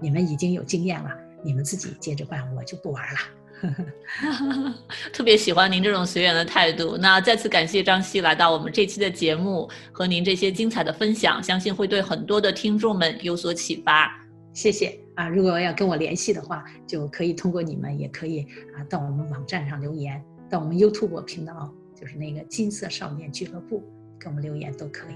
[0.00, 1.10] 你们已经有经验了，
[1.44, 3.20] 你们自己接着办，我就不玩了。
[5.12, 6.96] 特别喜欢您这种随缘的态度。
[6.96, 14.10] 那再次感谢张希来到我们这期的节目和您这些精彩的分享，相信会对很多的听众们有所启发。
[14.52, 15.28] 谢谢啊！
[15.28, 21.72] 如果要跟我联系的话，就可以通过你们，也可以啊到我们网站上留言，到我们 YouTube 频道。
[21.94, 23.82] 就是那个金色少年俱乐部，
[24.20, 25.14] 给我们留言都可以。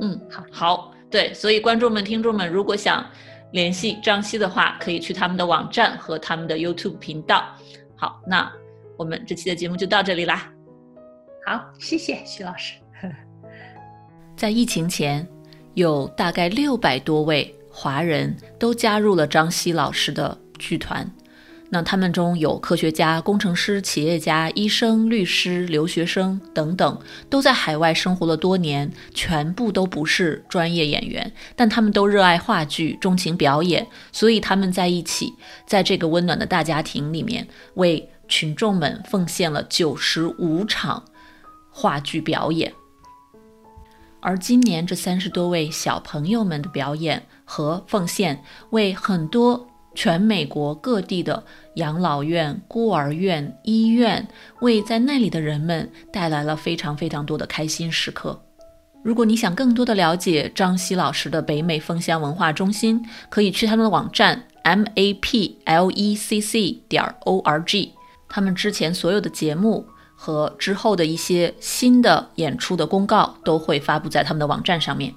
[0.00, 3.04] 嗯，好，好，对，所以观众们、听众们，如果想
[3.52, 7.44] 联系张希的话，可以去他们的网站和他们的 YouTube 频道。
[7.96, 8.50] 好，那
[8.96, 10.52] 我们这期的节目就到这里啦。
[11.46, 12.74] 好，谢谢徐老师。
[14.36, 15.26] 在疫情前，
[15.74, 21.06] 有大概六百多位华人都加入了张希老师的剧团。
[21.72, 35.32] 那他们中有科学家、工程师、企业家、医生、律师、留学生等等，都在海外生活了多年，全部都不是专业演员，但他们都热爱话剧，钟情表演，所以他们在一起，
[35.64, 41.04] 在这个温暖的大家庭里面，为群众们奉献了九十五场
[41.70, 42.72] 话剧表演。
[44.18, 49.69] 而今年这三十多位小朋友们的表演和奉献，为很多。
[50.00, 51.44] 全美国各地的
[51.74, 54.26] 养老院、孤儿院、医院，
[54.62, 58.40] 为在那里的人们带来了非常非常多的开心时刻。
[59.02, 67.92] 如果你想更多的了解张希老师的北美枫香文化中心，可以去他们的网站 m a p l e c c 点 o r g，
[68.26, 69.84] 他们之前所有的节目
[70.14, 75.12] 和之后的一些新的演出的公告都会发布在他们的网站上面。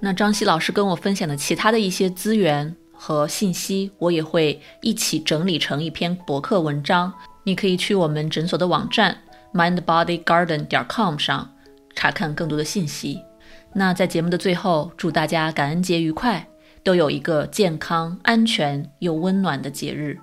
[0.00, 2.74] 那张希老师跟我分享的其他的一些资源。
[3.06, 7.12] 和信息，我也会一起整理成一篇博客文章。
[7.42, 9.14] 你可以去我们诊所的网站
[9.52, 11.46] mindbodygarden 点 com 上
[11.94, 13.20] 查看更多的信息。
[13.74, 16.48] 那在节目的最后，祝大家感恩节愉快，
[16.82, 20.18] 都有一个健康、安全又温暖的节日。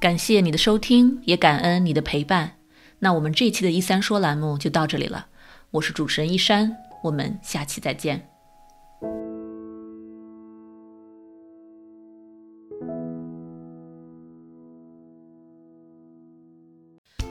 [0.00, 2.50] 感谢你的收听，也感恩你的陪伴。
[2.98, 5.26] 那我们这期的一三说栏目就到这里了。
[5.70, 8.33] 我是主持人一山，我们下期再见。